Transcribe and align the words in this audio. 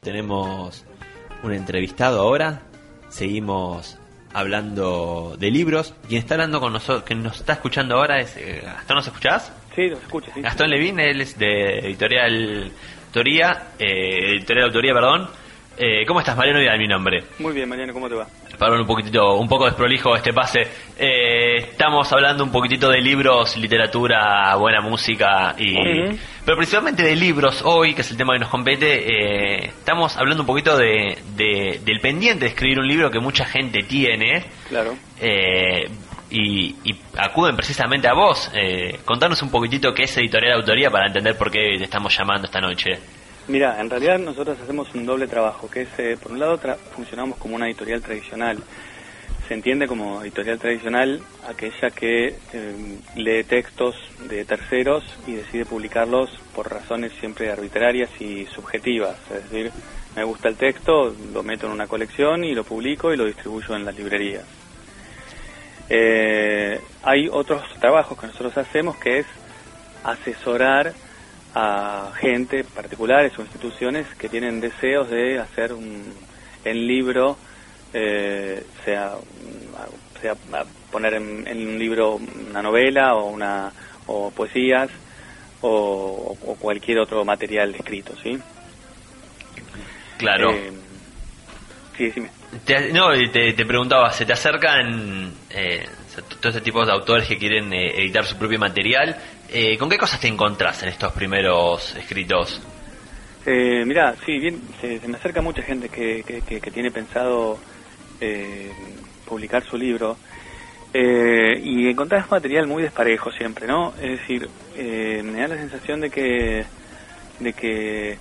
Tenemos 0.00 0.86
un 1.42 1.52
entrevistado 1.52 2.20
ahora. 2.22 2.62
Seguimos 3.10 3.98
hablando 4.32 5.36
de 5.38 5.50
libros. 5.50 5.94
Quien 6.08 6.20
está 6.20 6.36
hablando 6.36 6.58
con 6.58 6.72
nosotros, 6.72 7.04
que 7.04 7.14
nos 7.14 7.36
está 7.36 7.52
escuchando 7.54 7.96
ahora 7.96 8.18
es 8.18 8.34
eh, 8.38 8.62
Gastón, 8.64 8.96
¿nos 8.96 9.06
escuchás? 9.06 9.52
Sí, 9.74 9.88
los 9.88 10.00
escucho, 10.00 10.30
sí. 10.34 10.40
Gastón 10.40 10.70
Levín, 10.70 10.98
él 11.00 11.20
es 11.20 11.38
de 11.38 11.80
Editorial 11.80 12.72
Autoría, 13.08 13.72
eh, 13.78 14.36
Editorial 14.36 14.68
Autoría, 14.68 14.94
perdón. 14.94 15.28
Eh, 15.76 16.06
¿Cómo 16.06 16.20
estás, 16.20 16.34
Mariano 16.36 16.60
Vidal, 16.60 16.78
mi 16.78 16.88
nombre? 16.88 17.24
Muy 17.38 17.52
bien, 17.52 17.68
Mariano, 17.68 17.92
¿cómo 17.92 18.08
te 18.08 18.14
va? 18.14 18.26
Para 18.60 18.78
un 18.78 18.86
poquitito, 18.86 19.36
un 19.36 19.48
poco 19.48 19.64
desprolijo 19.64 20.14
este 20.14 20.34
pase. 20.34 20.60
Eh, 20.98 21.56
estamos 21.56 22.12
hablando 22.12 22.44
un 22.44 22.52
poquitito 22.52 22.90
de 22.90 23.00
libros, 23.00 23.56
literatura, 23.56 24.54
buena 24.56 24.82
música 24.82 25.54
y, 25.58 25.74
pero 26.44 26.58
principalmente 26.58 27.02
de 27.02 27.16
libros 27.16 27.62
hoy, 27.64 27.94
que 27.94 28.02
es 28.02 28.10
el 28.10 28.18
tema 28.18 28.34
que 28.34 28.40
nos 28.40 28.50
compete. 28.50 28.86
eh, 29.08 29.64
estamos 29.64 30.14
hablando 30.18 30.42
un 30.42 30.46
poquito 30.46 30.76
de, 30.76 31.16
de- 31.34 31.80
del 31.82 32.00
pendiente 32.00 32.44
de 32.44 32.50
escribir 32.50 32.78
un 32.78 32.86
libro 32.86 33.10
que 33.10 33.18
mucha 33.18 33.46
gente 33.46 33.82
tiene 33.84 34.44
Claro. 34.68 34.94
eh, 35.18 35.88
y, 36.30 36.76
y 36.84 37.00
acuden 37.16 37.56
precisamente 37.56 38.08
a 38.08 38.12
vos. 38.12 38.50
Eh, 38.54 39.00
contanos 39.06 39.40
un 39.42 39.50
poquitito 39.50 39.94
qué 39.94 40.02
es 40.02 40.14
editorial 40.18 40.52
autoría 40.60 40.90
para 40.90 41.06
entender 41.06 41.34
por 41.38 41.50
qué 41.50 41.76
te 41.78 41.84
estamos 41.84 42.14
llamando 42.16 42.44
esta 42.46 42.60
noche. 42.60 42.98
Mira, 43.50 43.80
en 43.80 43.90
realidad 43.90 44.18
nosotros 44.20 44.56
hacemos 44.62 44.94
un 44.94 45.04
doble 45.04 45.26
trabajo, 45.26 45.68
que 45.68 45.82
es, 45.82 45.88
eh, 45.98 46.16
por 46.22 46.30
un 46.30 46.38
lado, 46.38 46.56
tra- 46.60 46.76
funcionamos 46.76 47.36
como 47.36 47.56
una 47.56 47.66
editorial 47.66 48.00
tradicional. 48.00 48.58
Se 49.48 49.54
entiende 49.54 49.88
como 49.88 50.22
editorial 50.22 50.60
tradicional 50.60 51.20
aquella 51.48 51.90
que 51.90 52.36
eh, 52.52 52.98
lee 53.16 53.42
textos 53.42 53.96
de 54.28 54.44
terceros 54.44 55.02
y 55.26 55.32
decide 55.32 55.64
publicarlos 55.64 56.30
por 56.54 56.70
razones 56.70 57.10
siempre 57.18 57.50
arbitrarias 57.50 58.08
y 58.20 58.46
subjetivas. 58.46 59.16
Es 59.34 59.50
decir, 59.50 59.72
me 60.14 60.22
gusta 60.22 60.48
el 60.48 60.54
texto, 60.54 61.12
lo 61.32 61.42
meto 61.42 61.66
en 61.66 61.72
una 61.72 61.88
colección 61.88 62.44
y 62.44 62.54
lo 62.54 62.62
publico 62.62 63.12
y 63.12 63.16
lo 63.16 63.24
distribuyo 63.24 63.74
en 63.74 63.84
las 63.84 63.96
librerías. 63.96 64.44
Eh, 65.88 66.80
hay 67.02 67.28
otros 67.28 67.62
trabajos 67.80 68.16
que 68.16 68.28
nosotros 68.28 68.56
hacemos 68.56 68.96
que 68.98 69.18
es 69.18 69.26
asesorar 70.04 70.94
a 71.54 72.12
gente, 72.20 72.64
particulares 72.64 73.36
o 73.38 73.42
instituciones 73.42 74.06
que 74.18 74.28
tienen 74.28 74.60
deseos 74.60 75.10
de 75.10 75.38
hacer 75.38 75.72
un, 75.72 76.12
el 76.64 76.86
libro, 76.86 77.36
eh, 77.92 78.64
sea, 78.84 79.14
sea 80.20 80.34
poner 80.90 81.14
en, 81.14 81.46
en 81.46 81.68
un 81.68 81.78
libro 81.78 82.20
una 82.50 82.62
novela 82.62 83.14
o, 83.14 83.30
una, 83.30 83.72
o 84.06 84.30
poesías 84.30 84.90
o, 85.62 86.36
o 86.46 86.54
cualquier 86.56 86.98
otro 87.00 87.24
material 87.24 87.74
escrito, 87.74 88.14
¿sí? 88.22 88.38
Claro. 90.18 90.50
Eh, 90.52 90.70
sí, 91.96 92.04
decime. 92.04 92.30
Te- 92.64 92.92
no, 92.92 93.10
te, 93.32 93.52
te 93.52 93.64
preguntaba, 93.64 94.10
¿se 94.10 94.26
te 94.26 94.32
acercan 94.32 95.32
eh, 95.50 95.86
todo 96.40 96.50
este 96.50 96.60
tipo 96.60 96.84
de 96.84 96.92
autores 96.92 97.26
que 97.28 97.38
quieren 97.38 97.72
eh, 97.72 98.02
editar 98.02 98.24
su 98.24 98.36
propio 98.36 98.58
material? 98.58 99.16
Eh, 99.52 99.76
¿Con 99.78 99.88
qué 99.88 99.98
cosas 99.98 100.20
te 100.20 100.28
encontrás 100.28 100.82
en 100.84 100.90
estos 100.90 101.12
primeros 101.12 101.96
escritos? 101.96 102.60
Eh, 103.46 103.84
mira, 103.86 104.14
sí, 104.24 104.38
bien, 104.38 104.60
se, 104.80 105.00
se 105.00 105.08
me 105.08 105.16
acerca 105.16 105.40
mucha 105.42 105.62
gente 105.62 105.88
que, 105.88 106.22
que, 106.24 106.42
que- 106.42 106.60
que 106.60 106.70
tiene 106.70 106.90
pensado 106.90 107.58
eh, 108.20 108.70
publicar 109.26 109.64
su 109.64 109.76
libro 109.76 110.18
eh, 110.92 111.58
y 111.62 111.88
encontrar 111.88 112.26
material 112.30 112.66
muy 112.66 112.82
desparejo 112.82 113.30
siempre, 113.32 113.66
¿no? 113.66 113.94
Es 113.96 114.20
decir, 114.20 114.48
eh, 114.76 115.22
me 115.24 115.40
da 115.40 115.48
la 115.48 115.56
sensación 115.56 116.00
de 116.00 116.10
que 116.10 116.66
de 117.40 117.52
que 117.54 118.18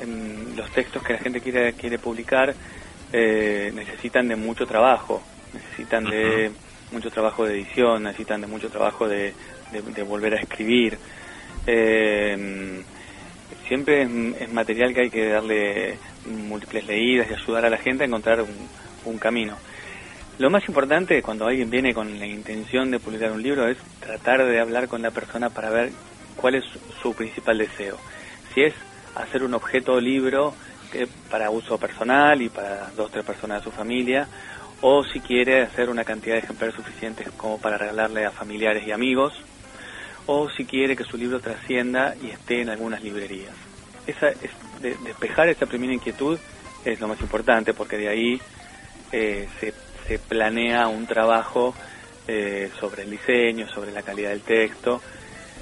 em, 0.00 0.54
los 0.56 0.70
textos 0.70 1.02
que 1.02 1.14
la 1.14 1.18
gente 1.18 1.40
quiere 1.40 1.72
quiere 1.74 1.98
publicar 1.98 2.54
eh, 3.12 3.70
necesitan 3.74 4.28
de 4.28 4.36
mucho 4.36 4.64
trabajo, 4.66 5.20
necesitan 5.52 6.04
de 6.08 6.52
mucho 6.92 7.10
trabajo 7.10 7.44
de 7.44 7.54
edición, 7.54 8.04
necesitan 8.04 8.40
de 8.40 8.46
mucho 8.46 8.68
trabajo 8.70 9.08
de, 9.08 9.34
de- 9.72 10.02
volver 10.02 10.34
a 10.34 10.40
escribir. 10.40 10.98
Eh, 11.66 12.82
siempre 13.70 14.02
es, 14.02 14.52
material 14.52 14.92
que 14.92 15.02
hay 15.02 15.10
que 15.10 15.28
darle 15.28 15.96
múltiples 16.26 16.84
leídas 16.86 17.30
y 17.30 17.34
ayudar 17.34 17.66
a 17.66 17.70
la 17.70 17.78
gente 17.78 18.02
a 18.02 18.06
encontrar 18.08 18.44
un, 19.04 19.18
camino. 19.18 19.56
Lo 20.38 20.50
más 20.50 20.66
importante 20.68 21.22
cuando 21.22 21.46
alguien 21.46 21.70
viene 21.70 21.94
con 21.94 22.18
la 22.18 22.26
intención 22.26 22.90
de 22.90 22.98
publicar 22.98 23.30
un 23.30 23.42
libro 23.42 23.68
es 23.68 23.78
tratar 24.00 24.44
de 24.44 24.58
hablar 24.58 24.88
con 24.88 25.02
la 25.02 25.12
persona 25.12 25.50
para 25.50 25.70
ver 25.70 25.90
cuál 26.34 26.56
es 26.56 26.64
su 27.00 27.14
principal 27.14 27.58
deseo. 27.58 27.96
Si 28.54 28.62
es 28.62 28.74
hacer 29.14 29.44
un 29.44 29.54
objeto 29.54 30.00
libro 30.00 30.52
que 30.90 31.06
para 31.30 31.50
uso 31.50 31.78
personal 31.78 32.42
y 32.42 32.48
para 32.48 32.90
dos 32.96 33.06
o 33.06 33.10
tres 33.10 33.24
personas 33.24 33.58
de 33.58 33.64
su 33.64 33.70
familia, 33.70 34.26
o 34.80 35.04
si 35.04 35.20
quiere 35.20 35.62
hacer 35.62 35.90
una 35.90 36.04
cantidad 36.04 36.34
de 36.34 36.40
ejemplares 36.40 36.74
suficientes 36.74 37.30
como 37.36 37.58
para 37.58 37.78
regalarle 37.78 38.24
a 38.24 38.32
familiares 38.32 38.84
y 38.84 38.90
amigos, 38.90 39.34
o 40.32 40.48
si 40.48 40.64
quiere 40.64 40.94
que 40.94 41.02
su 41.02 41.16
libro 41.16 41.40
trascienda 41.40 42.14
y 42.22 42.30
esté 42.30 42.60
en 42.62 42.68
algunas 42.70 43.02
librerías. 43.02 43.52
Esa 44.06 44.28
es, 44.28 44.52
de- 44.80 44.94
despejar 45.04 45.48
esa 45.48 45.66
primera 45.66 45.92
inquietud 45.92 46.38
es 46.84 47.00
lo 47.00 47.08
más 47.08 47.20
importante 47.20 47.74
porque 47.74 47.96
de 47.98 48.08
ahí 48.08 48.40
eh, 49.10 49.48
se, 49.58 49.74
planea 50.20 50.86
un 50.86 51.06
trabajo 51.06 51.74
eh, 52.28 52.70
sobre 52.78 53.02
el 53.02 53.10
diseño, 53.10 53.68
sobre 53.68 53.90
la 53.90 54.02
calidad 54.02 54.30
del 54.30 54.42
texto 54.42 55.02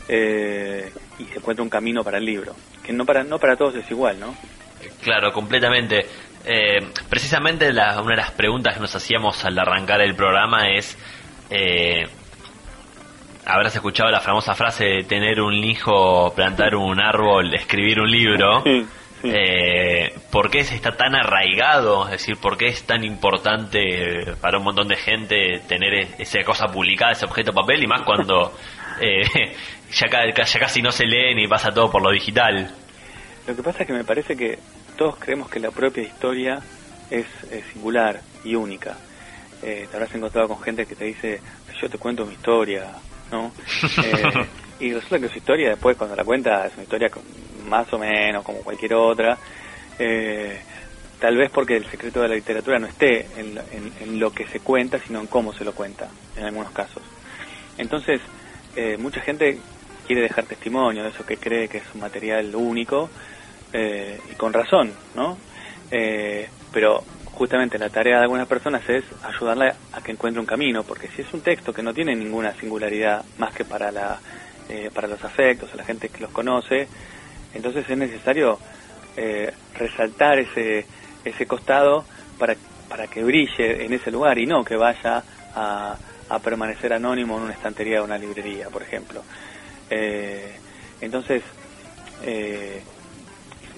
eh, 0.06 0.92
y 1.18 1.24
se 1.24 1.38
encuentra 1.38 1.62
un 1.62 1.70
camino 1.70 2.04
para 2.04 2.18
el 2.18 2.24
libro, 2.26 2.54
que 2.82 2.92
no 2.92 3.06
para, 3.06 3.24
no 3.24 3.38
para 3.38 3.56
todos 3.56 3.74
es 3.74 3.90
igual, 3.90 4.20
¿no? 4.20 4.34
Claro, 5.02 5.32
completamente. 5.32 6.06
Precisamente 7.10 7.68
una 7.70 8.10
de 8.10 8.16
las 8.16 8.30
preguntas 8.32 8.74
que 8.74 8.80
nos 8.80 8.94
hacíamos 8.94 9.44
al 9.44 9.58
arrancar 9.58 10.00
el 10.02 10.14
programa 10.14 10.70
es, 10.70 10.96
habrás 13.48 13.74
escuchado 13.74 14.10
la 14.10 14.20
famosa 14.20 14.54
frase 14.54 14.84
de 14.84 15.04
tener 15.04 15.40
un 15.40 15.54
hijo, 15.54 16.32
plantar 16.34 16.74
un 16.76 17.00
árbol, 17.00 17.54
escribir 17.54 18.00
un 18.00 18.10
libro. 18.10 18.62
Sí, 18.62 18.86
sí. 19.22 19.30
Eh, 19.34 20.12
¿Por 20.30 20.50
qué 20.50 20.62
se 20.62 20.74
está 20.74 20.96
tan 20.96 21.14
arraigado? 21.14 22.04
Es 22.04 22.12
decir, 22.12 22.36
¿por 22.36 22.56
qué 22.56 22.66
es 22.66 22.84
tan 22.84 23.02
importante 23.04 24.34
para 24.40 24.58
un 24.58 24.64
montón 24.64 24.86
de 24.86 24.96
gente 24.96 25.60
tener 25.66 25.94
e- 25.94 26.08
esa 26.18 26.44
cosa 26.44 26.66
publicada, 26.66 27.12
ese 27.12 27.24
objeto 27.24 27.52
papel? 27.52 27.82
Y 27.82 27.86
más 27.86 28.02
cuando 28.02 28.52
eh, 29.00 29.22
ya, 29.90 30.08
ya 30.44 30.60
casi 30.60 30.82
no 30.82 30.92
se 30.92 31.06
lee 31.06 31.34
ni 31.34 31.48
pasa 31.48 31.70
todo 31.70 31.90
por 31.90 32.02
lo 32.02 32.12
digital. 32.12 32.70
Lo 33.46 33.56
que 33.56 33.62
pasa 33.62 33.78
es 33.80 33.86
que 33.86 33.94
me 33.94 34.04
parece 34.04 34.36
que 34.36 34.58
todos 34.98 35.16
creemos 35.16 35.48
que 35.48 35.58
la 35.58 35.70
propia 35.70 36.02
historia 36.02 36.60
es, 37.10 37.26
singular 37.72 38.20
y 38.44 38.54
única. 38.54 38.96
Eh, 39.62 39.86
te 39.90 39.96
habrás 39.96 40.14
encontrado 40.14 40.48
con 40.48 40.60
gente 40.60 40.84
que 40.84 40.94
te 40.94 41.06
dice, 41.06 41.40
yo 41.80 41.88
te 41.88 41.96
cuento 41.98 42.26
mi 42.26 42.34
historia, 42.34 42.92
¿no? 43.30 43.52
Eh, 44.04 44.22
y 44.80 44.92
resulta 44.92 45.18
que 45.18 45.28
su 45.32 45.38
historia 45.38 45.70
después 45.70 45.96
cuando 45.96 46.14
la 46.16 46.24
cuenta 46.24 46.66
es 46.66 46.74
una 46.74 46.84
historia 46.84 47.10
más 47.64 47.92
o 47.92 47.98
menos 47.98 48.44
como 48.44 48.62
cualquier 48.62 48.94
otra. 48.94 49.38
Eh, 49.98 50.60
tal 51.20 51.36
vez 51.36 51.50
porque 51.50 51.76
el 51.76 51.90
secreto 51.90 52.20
de 52.22 52.28
la 52.28 52.34
literatura 52.36 52.78
no 52.78 52.86
esté 52.86 53.26
en, 53.40 53.58
en- 53.72 53.92
en 54.00 54.20
lo 54.20 54.30
que 54.30 54.46
se 54.46 54.60
cuenta, 54.60 55.00
sino 55.06 55.20
en 55.20 55.26
cómo 55.26 55.52
se 55.52 55.64
lo 55.64 55.72
cuenta, 55.74 56.08
en 56.36 56.44
algunos 56.44 56.72
casos. 56.72 57.02
Entonces, 57.76 58.20
eh, 58.76 58.96
mucha 58.98 59.20
gente 59.22 59.58
quiere 60.06 60.22
dejar 60.22 60.46
testimonio 60.46 61.02
de 61.02 61.10
eso 61.10 61.24
que 61.26 61.36
cree 61.36 61.68
que 61.68 61.78
es 61.78 61.84
un 61.94 62.00
material 62.00 62.54
único, 62.54 63.10
eh, 63.72 64.18
y 64.30 64.34
con 64.36 64.52
razón, 64.52 64.94
¿no? 65.14 65.36
Eh, 65.90 66.48
pero 66.72 67.02
justamente 67.32 67.78
la 67.78 67.90
tarea 67.90 68.16
de 68.16 68.22
algunas 68.22 68.46
personas 68.46 68.88
es 68.88 69.04
ayudarle 69.22 69.72
a 69.92 70.00
que 70.02 70.12
encuentre 70.12 70.40
un 70.40 70.46
camino, 70.46 70.82
porque 70.82 71.08
si 71.08 71.22
es 71.22 71.32
un 71.32 71.40
texto 71.40 71.72
que 71.72 71.82
no 71.82 71.94
tiene 71.94 72.14
ninguna 72.14 72.52
singularidad 72.54 73.24
más 73.38 73.54
que 73.54 73.64
para, 73.64 73.90
la, 73.90 74.18
eh, 74.68 74.90
para 74.92 75.08
los 75.08 75.22
afectos, 75.24 75.72
a 75.72 75.76
la 75.76 75.84
gente 75.84 76.08
que 76.08 76.20
los 76.20 76.30
conoce, 76.30 76.88
entonces 77.54 77.88
es 77.88 77.96
necesario 77.96 78.58
eh, 79.16 79.52
resaltar 79.74 80.38
ese, 80.38 80.86
ese 81.24 81.46
costado 81.46 82.04
para, 82.38 82.54
para 82.88 83.06
que 83.06 83.22
brille 83.22 83.84
en 83.84 83.92
ese 83.92 84.10
lugar 84.10 84.38
y 84.38 84.46
no 84.46 84.64
que 84.64 84.76
vaya 84.76 85.22
a, 85.54 85.96
a 86.28 86.38
permanecer 86.40 86.92
anónimo 86.92 87.36
en 87.38 87.44
una 87.44 87.52
estantería 87.52 88.02
o 88.02 88.04
una 88.04 88.18
librería, 88.18 88.68
por 88.68 88.82
ejemplo. 88.82 89.22
Eh, 89.90 90.52
entonces, 91.00 91.42
eh, 92.22 92.82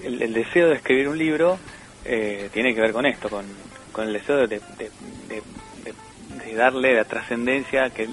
el, 0.03 0.33
deseo 0.33 0.69
de 0.69 0.75
escribir 0.75 1.07
un 1.07 1.17
libro 1.17 1.59
eh, 2.05 2.49
tiene 2.53 2.73
que 2.73 2.81
ver 2.81 2.91
con 2.91 3.05
esto, 3.05 3.29
con, 3.29 3.45
con 3.91 4.07
el 4.07 4.13
deseo 4.13 4.47
de, 4.47 4.47
de, 4.47 4.61
darle 6.55 6.95
la 6.95 7.05
trascendencia 7.05 7.89
que, 7.91 8.09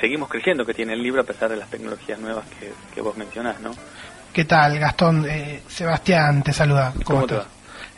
seguimos 0.00 0.28
creyendo 0.28 0.64
que 0.64 0.72
tiene 0.72 0.92
el 0.92 1.02
libro 1.02 1.22
a 1.22 1.24
pesar 1.24 1.50
de 1.50 1.56
las 1.56 1.68
tecnologías 1.68 2.18
nuevas 2.20 2.44
que, 2.94 3.00
vos 3.00 3.16
mencionás, 3.16 3.58
¿no? 3.60 3.72
¿Qué 4.32 4.44
tal, 4.44 4.78
Gastón? 4.78 5.26
Eh, 5.28 5.62
Sebastián 5.66 6.44
te 6.44 6.52
saluda. 6.52 6.94
¿Cómo, 7.04 7.26
te 7.26 7.34
va? 7.34 7.46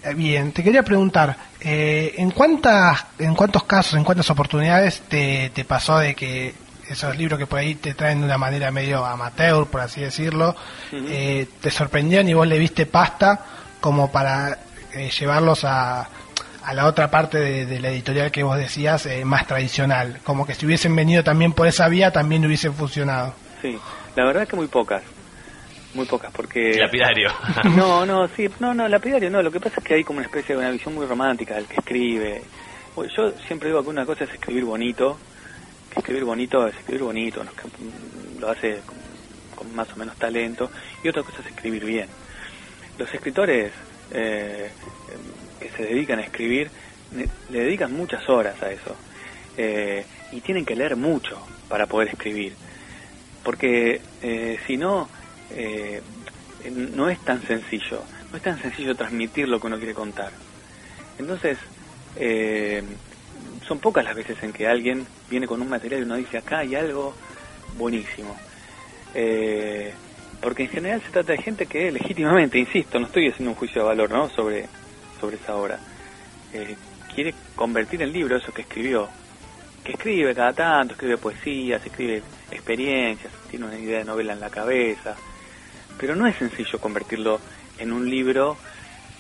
Eh, 0.02 0.14
bien, 0.14 0.52
te 0.52 0.64
quería 0.64 0.82
preguntar, 0.82 1.36
eh, 1.60 2.14
¿en 2.16 2.30
cuántas, 2.30 3.04
en 3.18 3.34
cuántos 3.34 3.64
casos, 3.64 3.94
en 3.94 4.04
cuántas 4.04 4.30
oportunidades 4.30 5.02
te, 5.02 5.50
te 5.54 5.64
pasó 5.64 5.98
de 5.98 6.14
que 6.14 6.54
esos 6.88 7.16
libros 7.16 7.38
que 7.38 7.46
por 7.46 7.58
ahí 7.58 7.74
te 7.76 7.94
traen 7.94 8.20
de 8.20 8.26
una 8.26 8.38
manera 8.38 8.70
medio 8.70 9.04
amateur, 9.04 9.66
por 9.66 9.80
así 9.80 10.00
decirlo, 10.00 10.54
eh, 10.92 11.46
te 11.60 11.70
sorprendían 11.70 12.28
y 12.28 12.34
vos 12.34 12.46
le 12.46 12.58
viste 12.58 12.86
pasta 12.86 13.40
como 13.80 14.10
para 14.10 14.58
llevarlos 14.92 15.64
a, 15.64 16.08
a 16.62 16.74
la 16.74 16.86
otra 16.86 17.10
parte 17.10 17.38
de, 17.38 17.80
la 17.80 17.90
editorial 17.90 18.30
que 18.30 18.42
vos 18.42 18.56
decías, 18.56 19.08
más 19.24 19.46
tradicional? 19.46 20.20
Como 20.24 20.46
que 20.46 20.54
si 20.54 20.66
hubiesen 20.66 20.94
venido 20.94 21.24
también 21.24 21.52
por 21.52 21.66
esa 21.66 21.88
vía, 21.88 22.10
también 22.10 22.44
hubiesen 22.46 22.74
funcionado. 22.74 23.34
Sí, 23.60 23.78
la 24.16 24.24
verdad 24.24 24.46
que 24.46 24.56
muy 24.56 24.66
pocas 24.66 25.02
muy 25.94 26.06
pocas 26.06 26.32
porque 26.32 26.78
lapidario 26.78 27.30
no 27.76 28.06
no 28.06 28.26
sí 28.28 28.48
no 28.60 28.72
no 28.72 28.88
lapidario 28.88 29.30
no 29.30 29.42
lo 29.42 29.50
que 29.50 29.60
pasa 29.60 29.76
es 29.78 29.84
que 29.84 29.94
hay 29.94 30.04
como 30.04 30.18
una 30.18 30.26
especie 30.26 30.54
de 30.54 30.60
una 30.60 30.70
visión 30.70 30.94
muy 30.94 31.06
romántica 31.06 31.54
del 31.54 31.66
que 31.66 31.76
escribe 31.76 32.42
yo 33.16 33.30
siempre 33.46 33.68
digo 33.68 33.82
que 33.82 33.90
una 33.90 34.06
cosa 34.06 34.24
es 34.24 34.32
escribir 34.32 34.64
bonito 34.64 35.18
que 35.90 36.00
escribir 36.00 36.24
bonito 36.24 36.66
es 36.66 36.76
escribir 36.76 37.02
bonito 37.02 37.44
lo 38.40 38.50
hace 38.50 38.80
con, 39.56 39.74
más 39.74 39.92
o 39.92 39.96
menos 39.96 40.16
talento 40.16 40.70
y 41.02 41.08
otra 41.08 41.22
cosa 41.22 41.40
es 41.40 41.46
escribir 41.46 41.84
bien 41.84 42.08
los 42.98 43.12
escritores 43.12 43.72
eh, 44.14 44.70
que 45.60 45.70
se 45.70 45.84
dedican 45.84 46.18
a 46.18 46.22
escribir 46.22 46.70
le 47.50 47.60
dedican 47.60 47.92
muchas 47.92 48.28
horas 48.28 48.62
a 48.62 48.70
eso 48.70 48.96
eh, 49.56 50.04
y 50.32 50.40
tienen 50.40 50.64
que 50.64 50.74
leer 50.74 50.96
mucho 50.96 51.38
para 51.68 51.86
poder 51.86 52.08
escribir 52.08 52.54
porque 53.42 54.00
eh, 54.22 54.58
si 54.66 54.76
no 54.76 55.08
no 56.94 57.10
es 57.10 57.18
tan 57.20 57.46
sencillo, 57.46 58.02
no 58.30 58.36
es 58.38 58.42
tan 58.42 58.60
sencillo 58.62 58.94
transmitir 58.94 59.46
lo 59.46 59.60
que 59.60 59.66
uno 59.66 59.76
quiere 59.76 59.92
contar. 59.92 60.32
Entonces, 61.18 61.58
son 63.66 63.78
pocas 63.78 64.02
las 64.02 64.14
veces 64.14 64.42
en 64.42 64.50
que 64.50 64.66
alguien 64.66 65.06
viene 65.28 65.46
con 65.46 65.60
un 65.60 65.68
material 65.68 66.00
y 66.00 66.04
uno 66.04 66.14
dice, 66.16 66.38
acá 66.38 66.60
hay 66.60 66.74
algo 66.74 67.14
buenísimo. 67.76 68.34
Porque 70.42 70.64
en 70.64 70.68
general 70.68 71.00
se 71.02 71.10
trata 71.10 71.32
de 71.32 71.38
gente 71.38 71.66
que 71.66 71.90
legítimamente, 71.90 72.58
insisto, 72.58 72.98
no 72.98 73.06
estoy 73.06 73.28
haciendo 73.28 73.50
un 73.52 73.56
juicio 73.56 73.82
de 73.82 73.88
valor 73.88 74.10
¿no? 74.10 74.28
sobre, 74.28 74.66
sobre 75.20 75.36
esa 75.36 75.54
obra, 75.54 75.78
quiere 77.14 77.34
convertir 77.54 78.02
el 78.02 78.12
libro 78.12 78.36
eso 78.36 78.52
que 78.52 78.62
escribió, 78.62 79.08
que 79.84 79.92
escribe 79.92 80.34
cada 80.34 80.52
tanto, 80.52 80.94
escribe 80.94 81.16
poesías, 81.16 81.84
escribe 81.84 82.22
experiencias, 82.50 83.32
tiene 83.48 83.66
una 83.66 83.78
idea 83.78 83.98
de 83.98 84.04
novela 84.04 84.32
en 84.32 84.40
la 84.40 84.50
cabeza, 84.50 85.14
pero 85.98 86.16
no 86.16 86.26
es 86.26 86.36
sencillo 86.36 86.78
convertirlo 86.80 87.40
en 87.78 87.92
un 87.92 88.10
libro 88.10 88.56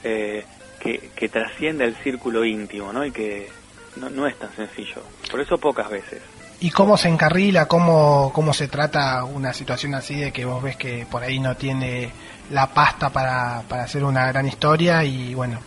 eh, 0.02 0.44
que, 0.80 1.10
que 1.14 1.28
trascienda 1.28 1.84
el 1.84 1.94
círculo 1.96 2.44
íntimo, 2.44 2.92
¿no? 2.92 3.04
Y 3.04 3.12
que 3.12 3.48
no, 3.96 4.10
no 4.10 4.26
es 4.26 4.36
tan 4.38 4.54
sencillo. 4.54 5.02
Por 5.30 5.40
eso 5.40 5.58
pocas 5.58 5.88
veces. 5.88 6.20
¿Y 6.62 6.70
cómo 6.70 6.96
se 6.96 7.08
encarrila, 7.08 7.66
cómo, 7.66 8.30
cómo 8.32 8.54
se 8.54 8.68
trata 8.68 9.24
una 9.24 9.52
situación 9.52 9.94
así 9.94 10.16
de 10.16 10.32
que 10.32 10.44
vos 10.44 10.62
ves 10.62 10.76
que 10.76 11.06
por 11.10 11.22
ahí 11.22 11.40
no 11.40 11.56
tiene 11.56 12.10
la 12.50 12.68
pasta 12.68 13.10
para, 13.10 13.62
para 13.68 13.82
hacer 13.84 14.04
una 14.04 14.26
gran 14.28 14.46
historia 14.46 15.02
y 15.02 15.34
bueno, 15.34 15.58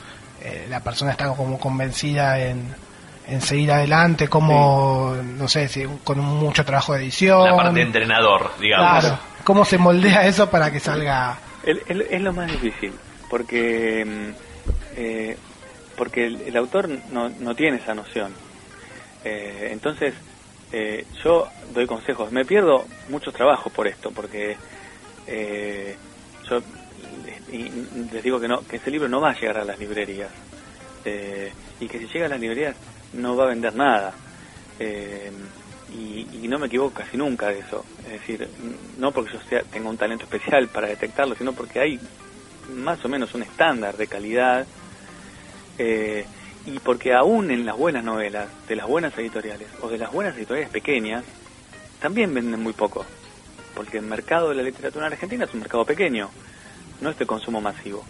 eh, 0.41 0.67
la 0.69 0.79
persona 0.79 1.11
está 1.11 1.27
como 1.27 1.59
convencida 1.59 2.39
en, 2.39 2.73
en 3.27 3.41
seguir 3.41 3.71
adelante, 3.71 4.29
como, 4.29 5.15
no 5.21 5.47
sé, 5.47 5.67
si, 5.67 5.85
con 6.03 6.19
mucho 6.19 6.63
trabajo 6.63 6.93
de 6.93 6.99
edición. 7.03 7.43
La 7.43 7.57
parte 7.57 7.79
de 7.79 7.81
entrenador, 7.81 8.51
digamos. 8.59 9.01
Claro. 9.01 9.19
¿Cómo 9.43 9.65
se 9.65 9.77
moldea 9.77 10.25
eso 10.25 10.49
para 10.49 10.71
que 10.71 10.79
salga? 10.79 11.37
es 11.65 12.21
lo 12.21 12.31
más 12.31 12.49
difícil, 12.51 12.93
porque 13.29 14.05
mm, 14.05 14.45
eh, 14.95 15.37
porque 15.97 16.27
el, 16.27 16.55
autor 16.57 16.89
no, 17.11 17.29
no, 17.29 17.55
tiene 17.55 17.77
esa 17.77 17.93
noción. 17.93 18.33
Eh, 19.23 19.69
entonces, 19.71 20.13
eh, 20.71 21.05
yo 21.23 21.47
doy 21.73 21.85
consejos. 21.87 22.31
Me 22.31 22.45
pierdo 22.45 22.85
mucho 23.09 23.31
trabajo 23.31 23.69
por 23.69 23.87
esto, 23.87 24.11
porque 24.11 24.57
yo 25.27 26.61
les 28.11 28.23
digo 28.23 28.39
que 28.39 28.47
no 28.47 28.59
que 28.67 28.75
ese 28.77 28.91
libro 28.91 29.07
no 29.07 29.19
va 29.21 29.31
a 29.31 29.39
llegar 29.39 29.57
a 29.57 29.65
las 29.65 29.79
librerías 29.79 30.29
y 31.79 31.87
que 31.87 31.99
si 31.99 32.07
llega 32.07 32.27
a 32.27 32.29
las 32.29 32.39
librerías 32.39 32.75
no 33.13 33.35
va 33.35 33.45
a 33.45 33.47
vender 33.47 33.73
nada 33.75 34.13
y, 35.95 36.47
no 36.47 36.59
me 36.59 36.67
equivoco 36.67 36.93
casi 36.93 37.17
nunca 37.17 37.47
de 37.47 37.59
eso. 37.59 37.83
Es 38.05 38.13
decir, 38.13 38.47
no 38.97 39.11
porque 39.11 39.33
yo 39.33 39.39
sea, 39.49 39.63
tenga 39.63 39.89
un 39.89 39.97
talento 39.97 40.25
especial 40.25 40.67
para 40.67 40.87
detectarlo, 40.87 41.35
sino 41.35 41.53
porque 41.53 41.79
hay 41.79 41.99
más 42.73 43.03
o 43.03 43.09
menos 43.09 43.33
un 43.33 43.43
estándar 43.43 43.97
de 43.97 44.07
calidad 44.07 44.65
eh, 45.77 46.25
y 46.65 46.79
porque 46.79 47.13
aún 47.13 47.51
en 47.51 47.65
las 47.65 47.77
buenas 47.77 48.03
novelas, 48.03 48.47
de 48.67 48.75
las 48.75 48.87
buenas 48.87 49.17
editoriales 49.17 49.67
o 49.81 49.89
de 49.89 49.97
las 49.97 50.11
buenas 50.11 50.35
editoriales 50.35 50.71
pequeñas, 50.71 51.23
también 51.99 52.33
venden 52.33 52.61
muy 52.61 52.73
poco. 52.73 53.05
Porque 53.75 53.97
el 53.97 54.05
mercado 54.05 54.49
de 54.49 54.55
la 54.55 54.63
literatura 54.63 55.07
en 55.07 55.13
Argentina 55.13 55.45
es 55.45 55.53
un 55.53 55.59
mercado 55.59 55.85
pequeño, 55.85 56.29
no 57.01 57.09
es 57.09 57.17
de 57.19 57.25
consumo 57.25 57.61
masivo. 57.61 58.03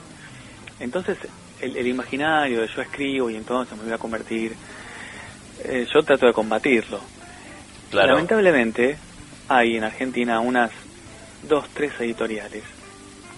Entonces, 0.79 1.17
el, 1.61 1.87
imaginario 1.87 2.61
de 2.61 2.67
yo 2.67 2.81
escribo 2.81 3.29
y 3.29 3.35
entonces 3.35 3.77
me 3.77 3.83
voy 3.83 3.93
a 3.93 3.97
convertir, 3.97 4.55
eh, 5.63 5.87
yo 5.93 6.03
trato 6.03 6.27
de 6.27 6.33
combatirlo 6.33 6.99
Lamentablemente 7.91 8.97
hay 9.47 9.77
en 9.77 9.83
Argentina 9.83 10.39
unas 10.39 10.71
dos, 11.47 11.67
tres 11.73 11.93
editoriales 11.99 12.63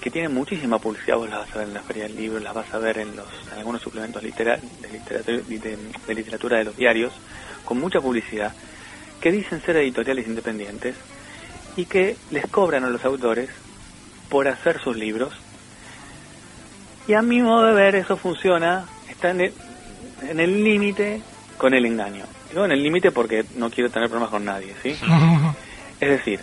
que 0.08 0.12
tienen 0.12 0.34
muchísima 0.34 0.80
publicidad, 0.80 1.18
vos 1.18 1.30
las 1.30 1.40
vas 1.40 1.54
a 1.54 1.60
ver 1.60 1.68
en 1.68 1.74
la 1.74 1.82
Feria 1.82 2.04
del 2.04 2.16
Libro, 2.16 2.40
las 2.40 2.54
vas 2.54 2.74
a 2.74 2.78
ver 2.78 2.98
en, 3.00 3.14
los, 3.14 3.28
algunos 3.58 3.82
suplementos 3.82 4.22
de, 4.22 4.30
literatura, 4.30 4.58
de, 4.88 6.16
literatura 6.16 6.58
de 6.60 6.64
los 6.64 6.78
diarios, 6.78 7.12
con 7.66 7.78
mucha 7.78 8.00
publicidad, 8.00 8.54
que 9.20 9.34
dicen 9.34 9.62
ser 9.62 9.76
editoriales 9.76 10.26
independientes 10.26 10.96
y 11.76 11.88
que 11.88 12.16
les 12.32 12.48
cobran 12.48 12.86
a 12.86 12.90
los 12.90 13.04
autores 13.04 13.50
por 14.30 14.48
hacer 14.48 14.80
sus 14.80 14.96
libros. 14.96 15.34
Y 17.06 17.14
a 17.14 17.22
mi 17.22 17.42
modo 17.42 17.66
de 17.66 17.74
ver 17.74 17.96
eso 17.96 18.16
funciona, 18.16 18.86
está 19.10 19.32
en 19.32 19.42
el 20.40 20.64
límite 20.64 21.22
con 21.58 21.74
el 21.74 21.86
engaño. 21.86 22.24
Digo 22.50 22.64
en 22.64 22.72
el 22.72 22.82
límite 22.82 23.12
porque 23.12 23.44
no 23.58 23.70
quiero 23.70 23.90
tener 23.90 24.08
problemas 24.08 24.30
con 24.30 24.46
nadie, 24.46 24.74
¿sí? 24.82 24.98
es 26.00 26.10
decir, 26.10 26.40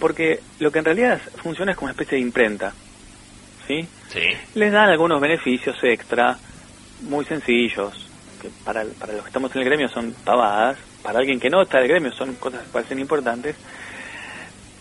porque 0.00 0.40
lo 0.58 0.72
que 0.72 0.80
en 0.80 0.86
realidad 0.86 1.20
funciona 1.36 1.70
es 1.70 1.78
como 1.78 1.86
una 1.86 1.92
especie 1.92 2.18
de 2.18 2.22
imprenta, 2.22 2.74
¿sí? 3.66 3.86
Sí. 4.08 4.28
Les 4.54 4.72
dan 4.72 4.88
algunos 4.88 5.20
beneficios 5.20 5.76
extra, 5.82 6.38
muy 7.02 7.24
sencillos, 7.24 8.08
que 8.40 8.48
para, 8.64 8.84
para 8.98 9.12
los 9.12 9.22
que 9.22 9.28
estamos 9.28 9.54
en 9.54 9.62
el 9.62 9.68
gremio 9.68 9.88
son 9.88 10.14
pavadas, 10.24 10.78
para 11.02 11.18
alguien 11.18 11.38
que 11.38 11.50
no 11.50 11.62
está 11.62 11.78
en 11.78 11.84
el 11.84 11.90
gremio 11.90 12.12
son 12.12 12.34
cosas 12.34 12.62
que 12.62 12.72
parecen 12.72 12.98
importantes, 12.98 13.56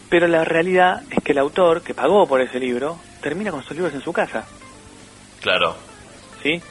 pero 0.09 0.27
la 0.27 0.45
realidad 0.45 1.03
es 1.09 1.23
que 1.23 1.31
el 1.31 1.39
autor 1.39 1.81
que 1.81 1.93
pagó 1.93 2.27
por 2.27 2.41
ese 2.41 2.59
libro 2.59 2.99
termina 3.21 3.51
con 3.51 3.63
sus 3.63 3.75
libros 3.75 3.93
en 3.93 4.01
su 4.01 4.13
casa. 4.13 4.45
Claro. 5.41 5.75
¿Sí? 6.41 6.61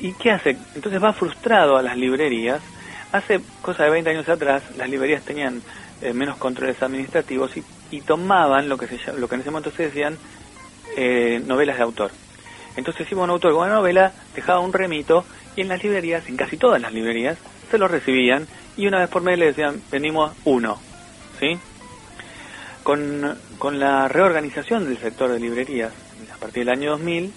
¿Y, 0.00 0.12
qué 0.12 0.32
hace? 0.32 0.56
Entonces 0.74 1.02
va 1.02 1.12
frustrado 1.12 1.76
a 1.76 1.82
las 1.82 1.96
librerías. 1.96 2.60
Hace 3.12 3.40
cosa 3.62 3.84
de 3.84 3.90
20 3.90 4.10
años 4.10 4.28
atrás, 4.28 4.62
las 4.76 4.88
librerías 4.88 5.22
tenían 5.22 5.62
eh, 6.02 6.12
menos 6.12 6.36
controles 6.36 6.82
administrativos 6.82 7.52
y, 7.90 8.00
tomaban 8.02 8.68
lo 8.68 8.76
que, 8.76 8.86
se, 8.86 9.12
lo 9.14 9.28
que 9.28 9.34
en 9.36 9.40
ese 9.40 9.50
momento 9.50 9.70
se 9.70 9.84
decían 9.84 10.18
eh, 11.00 11.40
novelas 11.46 11.76
de 11.76 11.84
autor. 11.84 12.10
Entonces 12.76 13.06
iba 13.12 13.22
un 13.22 13.30
autor 13.30 13.52
con 13.52 13.62
una 13.66 13.76
novela, 13.76 14.12
dejaba 14.34 14.58
un 14.58 14.72
remito 14.72 15.24
y 15.54 15.60
en 15.60 15.68
las 15.68 15.80
librerías, 15.80 16.28
en 16.28 16.36
casi 16.36 16.56
todas 16.56 16.82
las 16.82 16.92
librerías, 16.92 17.38
se 17.70 17.78
lo 17.78 17.86
recibían 17.86 18.48
y 18.76 18.88
una 18.88 18.98
vez 18.98 19.08
por 19.08 19.22
mes 19.22 19.38
le 19.38 19.46
decían, 19.46 19.80
venimos 19.92 20.32
uno. 20.44 20.76
¿Sí? 21.38 21.56
Con, 22.82 23.38
con 23.60 23.78
la 23.78 24.08
reorganización 24.08 24.86
del 24.86 24.98
sector 24.98 25.30
de 25.30 25.38
librerías 25.38 25.92
a 26.34 26.36
partir 26.38 26.64
del 26.64 26.76
año 26.76 26.90
2000, 26.90 27.32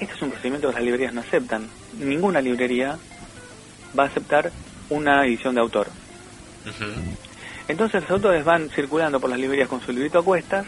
este 0.00 0.12
es 0.12 0.22
un 0.22 0.30
procedimiento 0.30 0.68
que 0.68 0.74
las 0.74 0.82
librerías 0.82 1.14
no 1.14 1.20
aceptan. 1.20 1.68
Ninguna 2.00 2.40
librería 2.40 2.98
va 3.96 4.02
a 4.02 4.06
aceptar 4.06 4.50
una 4.90 5.24
edición 5.24 5.54
de 5.54 5.60
autor. 5.60 5.86
Entonces 7.68 8.02
los 8.02 8.10
autores 8.10 8.44
van 8.44 8.68
circulando 8.70 9.20
por 9.20 9.30
las 9.30 9.38
librerías 9.38 9.68
con 9.68 9.80
su 9.80 9.92
librito 9.92 10.18
a 10.18 10.24
cuestas 10.24 10.66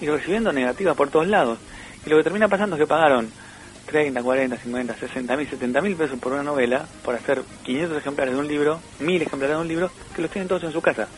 y 0.00 0.06
recibiendo 0.06 0.52
negativas 0.52 0.96
por 0.96 1.10
todos 1.10 1.26
lados. 1.26 1.58
Y 2.06 2.10
lo 2.10 2.16
que 2.16 2.24
termina 2.24 2.48
pasando 2.48 2.76
es 2.76 2.80
que 2.80 2.86
pagaron 2.86 3.30
30, 3.86 4.22
40, 4.22 4.56
50, 4.56 4.94
60 4.94 5.36
mil, 5.36 5.48
70 5.48 5.80
mil 5.80 5.96
pesos 5.96 6.18
por 6.18 6.32
una 6.32 6.42
novela, 6.42 6.84
por 7.04 7.14
hacer 7.14 7.42
500 7.64 7.98
ejemplares 7.98 8.34
de 8.34 8.40
un 8.40 8.48
libro, 8.48 8.80
1000 9.00 9.22
ejemplares 9.22 9.56
de 9.56 9.62
un 9.62 9.68
libro, 9.68 9.90
que 10.14 10.22
los 10.22 10.30
tienen 10.30 10.48
todos 10.48 10.64
en 10.64 10.72
su 10.72 10.80
casa. 10.80 11.08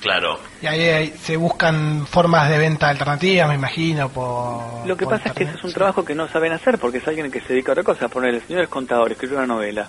Claro. 0.00 0.38
Y 0.62 0.66
ahí, 0.66 0.82
ahí 0.82 1.14
se 1.20 1.36
buscan 1.36 2.06
formas 2.06 2.48
de 2.50 2.58
venta 2.58 2.88
alternativas, 2.88 3.48
me 3.48 3.54
imagino, 3.54 4.08
por... 4.08 4.86
Lo 4.86 4.96
que 4.96 5.04
por 5.04 5.14
pasa 5.14 5.30
es 5.30 5.34
que 5.34 5.44
ese 5.44 5.56
es 5.56 5.64
un 5.64 5.72
trabajo 5.72 6.04
que 6.04 6.14
no 6.14 6.28
saben 6.28 6.52
hacer 6.52 6.78
porque 6.78 6.98
es 6.98 7.08
alguien 7.08 7.30
que 7.30 7.40
se 7.40 7.54
dedica 7.54 7.72
a 7.72 7.74
otra 7.74 7.84
cosa. 7.84 8.08
Poner 8.08 8.34
el 8.34 8.42
señor 8.42 8.62
es 8.62 8.68
contador, 8.68 9.10
escribió 9.10 9.38
una 9.38 9.46
novela. 9.46 9.88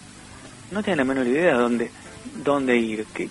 No 0.71 0.81
tiene 0.81 0.97
la 0.97 1.03
menor 1.03 1.27
idea 1.27 1.53
de 1.53 1.59
dónde, 1.59 1.91
dónde 2.43 2.77
ir. 2.77 3.05
Que, 3.13 3.29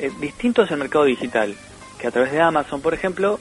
eh, 0.00 0.10
distinto 0.20 0.62
es 0.62 0.70
el 0.70 0.78
mercado 0.78 1.04
digital, 1.04 1.54
que 1.98 2.06
a 2.06 2.10
través 2.10 2.32
de 2.32 2.40
Amazon, 2.40 2.80
por 2.80 2.94
ejemplo, 2.94 3.38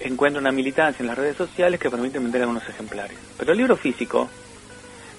encuentra 0.00 0.40
una 0.40 0.52
militancia 0.52 1.02
en 1.02 1.08
las 1.08 1.18
redes 1.18 1.36
sociales 1.36 1.80
que 1.80 1.90
permite 1.90 2.18
vender 2.18 2.42
algunos 2.42 2.68
ejemplares. 2.68 3.16
Pero 3.38 3.52
el 3.52 3.58
libro 3.58 3.76
físico, 3.76 4.28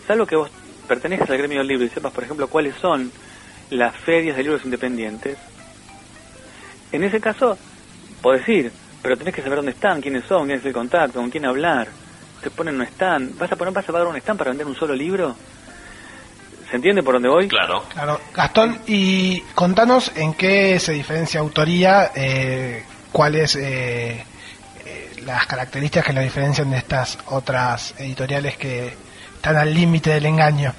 salvo 0.06 0.26
que 0.26 0.36
vos 0.36 0.50
pertenezcas 0.88 1.30
al 1.30 1.38
gremio 1.38 1.60
del 1.60 1.68
libro 1.68 1.86
y 1.86 1.90
sepas, 1.90 2.14
por 2.14 2.24
ejemplo, 2.24 2.48
cuáles 2.48 2.76
son 2.76 3.12
las 3.70 3.96
ferias 3.96 4.38
de 4.38 4.44
libros 4.44 4.64
independientes, 4.64 5.38
en 6.92 7.04
ese 7.04 7.20
caso, 7.20 7.58
podés 8.22 8.48
ir, 8.48 8.72
pero 9.02 9.18
tenés 9.18 9.36
que 9.36 9.42
saber 9.42 9.58
dónde 9.58 9.72
están, 9.72 10.02
quiénes 10.02 10.26
son, 10.26 10.48
quién 10.48 10.60
es 10.60 10.66
el 10.66 10.74
contacto, 10.74 11.20
con 11.20 11.30
quién 11.30 11.46
hablar. 11.46 11.90
Te 12.42 12.50
ponen 12.50 12.76
un 12.76 12.84
stand. 12.84 13.38
¿Vas 13.38 13.52
a 13.52 13.56
poner, 13.56 13.74
vas 13.74 13.88
a 13.90 13.92
pagar 13.92 14.08
un 14.08 14.16
stand 14.16 14.38
para 14.38 14.52
vender 14.52 14.68
un 14.68 14.76
solo 14.76 14.94
libro? 14.94 15.36
¿Se 16.70 16.76
entiende 16.76 17.04
por 17.04 17.16
dónde 17.16 17.30
voy? 17.30 17.48
Claro. 17.48 17.84
Claro, 17.90 18.20
Gastón, 18.34 18.80
y 18.88 19.42
contanos 19.56 20.12
en 20.16 20.34
qué 20.34 20.80
se 20.80 20.94
diferencia 20.94 21.40
autoría, 21.40 22.12
eh, 22.16 22.84
cuáles 23.12 23.56
eh, 23.56 23.62
eh, 24.20 24.26
las 25.28 25.46
características 25.46 26.06
que 26.08 26.14
lo 26.14 26.22
diferencian 26.22 26.70
de 26.72 26.78
estas 26.78 27.18
otras 27.28 27.94
editoriales 28.00 28.58
que 28.58 28.98
están 29.36 29.58
al 29.58 29.74
límite 29.74 30.12
del 30.12 30.26
engaño. 30.26 30.72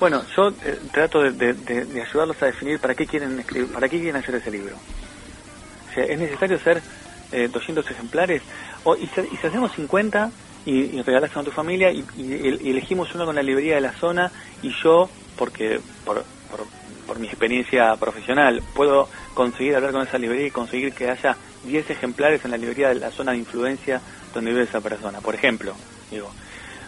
Bueno, 0.00 0.24
yo 0.36 0.48
eh, 0.48 0.78
trato 0.92 1.20
de, 1.22 1.54
de- 1.54 2.02
ayudarlos 2.02 2.36
a 2.42 2.46
definir 2.46 2.80
para 2.80 2.94
qué 2.94 3.06
quieren 3.06 3.38
escribir, 3.38 3.72
para 3.72 3.88
qué 3.88 3.96
quieren 3.98 4.16
hacer 4.16 4.34
ese 4.34 4.50
libro. 4.50 4.76
O 4.76 5.94
sea, 5.94 6.04
es 6.04 6.18
necesario 6.18 6.56
hacer 6.56 6.82
eh, 7.30 7.48
200 7.48 7.88
ejemplares 7.90 8.42
o, 8.84 8.96
y, 8.96 9.06
si, 9.06 9.20
y 9.30 9.36
si 9.38 9.46
hacemos 9.46 9.72
50 9.76 10.32
y, 10.64 10.98
y 10.98 11.02
regalas 11.02 11.34
a 11.36 11.42
tu 11.44 11.52
familia 11.52 11.90
y- 11.92 12.04
y 12.16 12.70
elegimos 12.70 13.08
uno 13.14 13.24
con 13.24 13.36
la 13.36 13.42
librería 13.42 13.76
de 13.76 13.80
la 13.82 13.92
zona 14.00 14.32
y 14.60 14.70
yo, 14.82 15.12
porque 15.36 15.80
por, 16.04 16.26
por, 16.50 16.66
por 17.06 17.18
mi 17.20 17.28
experiencia 17.28 17.96
profesional, 17.96 18.62
puedo 18.74 19.08
conseguir 19.36 19.76
hablar 19.76 19.92
con 19.92 20.02
esa 20.02 20.18
librería 20.18 20.48
y 20.48 20.50
conseguir 20.50 20.92
que 20.92 21.08
haya 21.08 21.36
10 21.64 21.90
ejemplares 21.90 22.44
en 22.44 22.50
la 22.50 22.56
librería 22.56 22.88
de 22.88 22.96
la 22.96 23.12
zona 23.12 23.32
de 23.32 23.38
influencia 23.38 24.00
donde 24.34 24.50
vive 24.50 24.64
esa 24.64 24.80
persona, 24.80 25.20
por 25.20 25.36
ejemplo, 25.36 25.74
digo. 26.10 26.32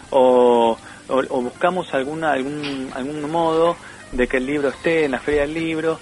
O, 0.09 0.77
o, 1.07 1.41
buscamos 1.41 1.93
alguna, 1.93 2.33
algún, 2.33 2.91
algún 2.93 3.31
modo 3.31 3.77
de 4.11 4.27
que 4.27 4.37
el 4.37 4.47
libro 4.47 4.69
esté 4.69 5.05
en 5.05 5.11
la 5.11 5.19
feria 5.19 5.41
del 5.41 5.53
libro, 5.53 5.99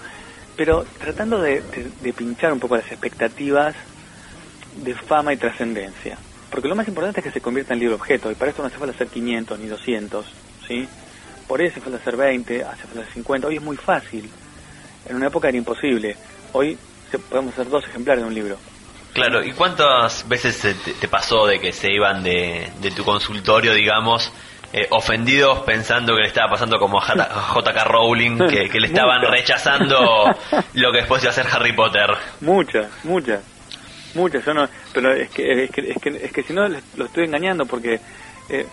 pero 0.56 0.84
tratando 0.98 1.40
de 1.40 1.62
pinchar 2.16 2.52
un 2.52 2.58
poco 2.58 2.76
las 2.76 2.90
expectativas 2.90 3.76
de 4.82 4.94
fama 4.94 5.32
y 5.32 5.36
trascendencia. 5.36 6.16
Porque 6.50 6.68
lo 6.68 6.74
más 6.74 6.88
importante 6.88 7.20
es 7.20 7.24
que 7.24 7.32
se 7.32 7.40
convierta 7.40 7.74
en 7.74 7.80
libro 7.80 7.96
objeto, 7.96 8.30
y 8.30 8.34
para 8.34 8.50
esto 8.50 8.62
no 8.62 8.68
hace 8.68 8.78
falta 8.78 8.94
hacer 8.94 9.08
500 9.08 9.58
ni 9.58 9.66
200, 9.66 10.26
¿sí? 10.66 10.88
Por 11.46 11.60
eso 11.60 11.72
hace 11.72 11.80
falta 11.80 11.98
hacer 11.98 12.16
20, 12.16 12.64
hace 12.64 12.82
falta 12.82 13.00
hacer 13.00 13.14
50, 13.14 13.48
hoy 13.48 13.56
es 13.56 13.62
muy 13.62 13.76
fácil. 13.76 14.28
En 15.08 15.16
una 15.16 15.28
época 15.28 15.48
era 15.48 15.58
imposible. 15.58 16.16
Hoy 16.52 16.78
se- 17.10 17.18
podemos 17.18 17.52
hacer 17.54 17.68
dos 17.68 17.84
ejemplares 17.86 18.22
de 18.22 18.28
un 18.28 18.34
libro. 18.34 18.56
Claro, 19.12 19.42
¿y 19.42 19.52
cuántas 19.52 20.28
veces 20.28 20.60
te, 20.60 20.74
te 20.92 21.08
pasó 21.08 21.46
de 21.46 21.58
que 21.58 21.72
se 21.72 21.90
iban 21.90 22.22
de, 22.22 22.70
de 22.80 22.90
tu 22.92 23.04
consultorio, 23.04 23.74
digamos, 23.74 24.30
eh, 24.72 24.86
ofendidos 24.90 25.60
pensando 25.60 26.14
que 26.14 26.20
le 26.22 26.28
estaba 26.28 26.50
pasando 26.52 26.78
como 26.78 27.00
a 27.02 27.06
JK 27.54 27.84
Rowling, 27.86 28.38
que, 28.50 28.68
que 28.68 28.78
le 28.80 28.86
estaban 28.88 29.22
rechazando 29.22 29.98
lo 30.74 30.92
que 30.92 30.98
después 30.98 31.22
iba 31.22 31.30
a 31.30 31.34
ser 31.34 31.46
Harry 31.50 31.72
Potter? 31.72 32.10
Muchas, 32.42 32.86
muchas, 33.04 33.40
muchas. 34.14 34.44
Yo 34.44 34.54
no, 34.54 34.68
pero 34.92 35.12
es 35.14 35.30
que, 35.30 35.64
es 35.64 35.70
que, 35.70 35.90
es 35.90 35.96
que, 36.00 36.08
es 36.24 36.32
que 36.32 36.42
si 36.42 36.52
no 36.52 36.68
lo 36.68 37.04
estoy 37.06 37.24
engañando 37.24 37.64
porque 37.66 37.98
eh, 38.50 38.66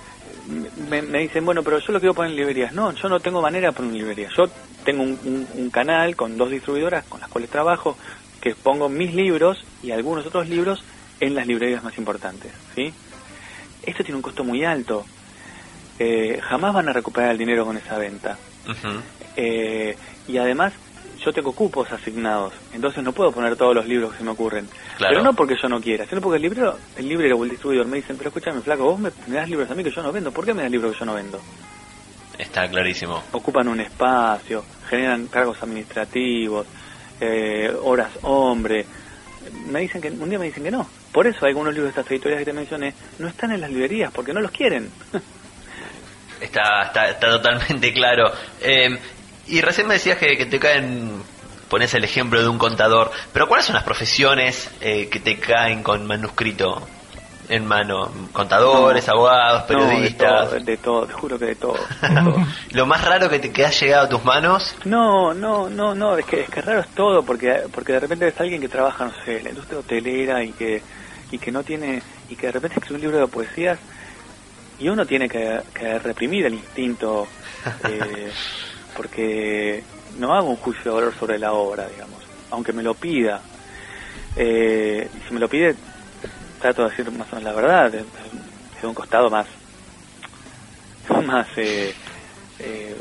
me, 0.45 1.01
me 1.01 1.19
dicen, 1.19 1.43
bueno, 1.45 1.63
pero 1.63 1.79
yo 1.79 1.91
lo 1.93 1.99
quiero 1.99 2.13
poner 2.13 2.31
en 2.31 2.37
librerías. 2.37 2.73
No, 2.73 2.93
yo 2.93 3.09
no 3.09 3.19
tengo 3.21 3.41
manera 3.41 3.69
de 3.69 3.73
poner 3.73 3.91
en 3.91 3.97
librerías. 3.97 4.33
Yo 4.37 4.51
tengo 4.83 5.03
un, 5.03 5.19
un- 5.23 5.49
un 5.51 5.69
canal 5.71 6.15
con 6.15 6.37
dos 6.37 6.51
distribuidoras 6.51 7.05
con 7.07 7.19
las 7.21 7.29
cuales 7.29 7.49
trabajo, 7.49 7.97
que 8.41 8.55
pongo 8.55 8.89
mis 8.89 9.13
libros 9.13 9.57
y 9.81 9.91
algunos 9.91 10.25
otros 10.25 10.47
libros 10.47 10.83
en 11.19 11.33
las 11.35 11.47
librerías 11.47 11.83
más 11.83 11.97
importantes, 11.97 12.53
¿sí? 12.75 12.93
Esto 13.81 14.03
tiene 14.03 14.17
un 14.17 14.21
costo 14.21 14.43
muy 14.43 14.63
alto. 14.63 15.07
Eh, 15.97 16.39
jamás 16.49 16.73
van 16.73 16.89
a 16.89 16.93
recuperar 16.93 17.31
el 17.31 17.37
dinero 17.37 17.65
con 17.65 17.77
esa 17.77 17.97
venta. 17.97 18.39
Eh, 19.35 19.97
y 20.27 20.37
además 20.37 20.73
yo 21.25 21.33
tengo 21.33 21.51
cupos 21.51 21.91
asignados, 21.91 22.53
entonces 22.71 23.03
no 23.03 23.11
puedo 23.11 23.31
poner 23.31 23.55
todos 23.55 23.73
los 23.73 23.87
libros 23.87 24.11
que 24.11 24.19
se 24.19 24.23
me 24.23 24.31
ocurren. 24.31 24.67
Claro. 24.97 25.13
Pero 25.13 25.23
no 25.23 25.33
porque 25.33 25.55
yo 25.61 25.67
no 25.67 25.81
quiera, 25.81 26.05
sino 26.05 26.21
porque 26.21 26.37
el 26.37 26.43
librero, 26.43 26.77
el 26.95 27.09
librero 27.09 27.37
o 27.37 27.43
el 27.43 27.49
distribuidor 27.49 27.87
me 27.87 27.97
dicen, 27.97 28.17
pero 28.17 28.29
escúchame 28.29 28.61
flaco, 28.61 28.83
vos 28.83 28.99
me, 28.99 29.09
me 29.27 29.37
das 29.37 29.49
libros 29.49 29.69
a 29.69 29.75
mí 29.75 29.83
que 29.83 29.91
yo 29.91 30.03
no 30.03 30.11
vendo, 30.11 30.31
¿por 30.31 30.45
qué 30.45 30.53
me 30.53 30.61
das 30.61 30.71
libros 30.71 30.93
que 30.93 30.99
yo 30.99 31.05
no 31.05 31.15
vendo? 31.15 31.39
Está 32.37 32.67
clarísimo. 32.67 33.23
Ocupan 33.31 33.67
un 33.67 33.79
espacio, 33.79 34.63
generan 34.89 35.27
cargos 35.27 35.61
administrativos, 35.63 36.67
eh, 37.19 37.73
horas 37.83 38.11
hombre. 38.23 38.85
Me 39.67 39.81
dicen 39.81 40.01
que 40.01 40.09
un 40.09 40.29
día 40.29 40.39
me 40.39 40.45
dicen 40.45 40.63
que 40.63 40.71
no. 40.71 40.87
Por 41.11 41.27
eso 41.27 41.45
algunos 41.45 41.73
libros 41.73 41.93
de 41.93 42.01
estas 42.01 42.11
editoriales 42.11 42.45
que 42.45 42.51
te 42.51 42.57
mencioné 42.57 42.93
no 43.19 43.27
están 43.27 43.51
en 43.51 43.61
las 43.61 43.69
librerías 43.69 44.11
porque 44.11 44.33
no 44.33 44.41
los 44.41 44.51
quieren. 44.51 44.89
Está, 46.41 46.83
está, 46.87 47.05
está 47.05 47.29
totalmente 47.29 47.93
claro. 47.93 48.29
Eh, 48.61 48.89
y 49.47 49.61
recién 49.61 49.87
me 49.87 49.95
decías 49.95 50.17
que, 50.17 50.37
que 50.37 50.45
te 50.45 50.59
caen, 50.59 51.21
pones 51.69 51.93
el 51.93 52.03
ejemplo 52.03 52.41
de 52.41 52.47
un 52.47 52.57
contador, 52.57 53.11
pero 53.33 53.47
¿cuáles 53.47 53.65
son 53.65 53.75
las 53.75 53.83
profesiones 53.83 54.69
eh, 54.81 55.07
que 55.09 55.19
te 55.19 55.37
caen 55.39 55.83
con 55.83 56.05
manuscrito 56.05 56.87
en 57.49 57.65
mano? 57.65 58.11
¿Contadores, 58.33 59.05
No. 59.07 59.13
abogados, 59.13 59.69
No, 59.69 59.77
de 59.79 59.85
periodistas? 59.87 60.49
todo, 60.49 60.59
de 60.59 60.77
todo, 60.77 61.05
te 61.07 61.13
juro 61.13 61.37
que 61.39 61.45
de 61.45 61.55
todo. 61.55 61.73
de 62.01 62.09
todo. 62.23 62.35
Lo 62.71 62.85
más 62.87 63.03
raro 63.03 63.29
que 63.29 63.39
te 63.39 63.51
que 63.51 63.65
ha 63.65 63.69
llegado 63.71 64.05
a 64.05 64.09
tus 64.09 64.23
manos, 64.23 64.75
No, 64.85 65.33
no, 65.33 65.69
no, 65.69 65.93
no, 65.93 66.17
es 66.17 66.25
que, 66.25 66.41
es 66.41 66.49
que 66.49 66.61
raro 66.61 66.79
es 66.81 66.87
todo, 66.89 67.23
porque, 67.23 67.63
porque 67.71 67.93
de 67.93 67.99
repente 67.99 68.25
ves 68.25 68.39
a 68.39 68.43
alguien 68.43 68.61
que 68.61 68.67
trabaja, 68.69 69.05
no 69.05 69.13
sé, 69.23 69.37
en 69.37 69.43
la 69.43 69.49
industria 69.51 69.79
hotelera 69.79 70.43
y 70.43 70.51
que, 70.53 70.81
y 71.31 71.37
que 71.37 71.51
no 71.51 71.63
tiene, 71.63 72.01
y 72.29 72.35
que 72.35 72.47
de 72.47 72.51
repente 72.53 72.79
escribe 72.79 72.95
un 72.95 73.01
libro 73.01 73.19
de 73.19 73.27
poesías 73.27 73.77
y 74.79 74.89
uno 74.89 75.05
tiene 75.05 75.29
que, 75.29 75.61
que 75.73 75.99
reprimir 75.99 76.45
el 76.47 76.55
instinto, 76.55 77.27
eh, 77.87 78.31
porque 78.95 79.83
no 80.17 80.33
hago 80.33 80.49
un 80.49 80.55
juicio 80.57 80.83
de 80.83 81.01
valor 81.01 81.13
sobre 81.19 81.39
la 81.39 81.53
obra, 81.53 81.87
digamos, 81.87 82.23
aunque 82.51 82.73
me 82.73 82.83
lo 82.83 82.93
pida. 82.93 83.41
Eh, 84.35 85.07
y 85.13 85.27
si 85.27 85.33
me 85.33 85.39
lo 85.39 85.47
pide, 85.47 85.75
trato 86.61 86.83
de 86.83 86.89
decir 86.89 87.11
más 87.11 87.31
o 87.31 87.35
menos 87.35 87.43
la 87.43 87.53
verdad, 87.53 87.91
de, 87.91 87.99
de 87.99 88.87
un 88.87 88.93
costado 88.93 89.29
más, 89.29 89.47
más, 91.25 91.47
eh, 91.57 91.93
eh, 92.59 92.95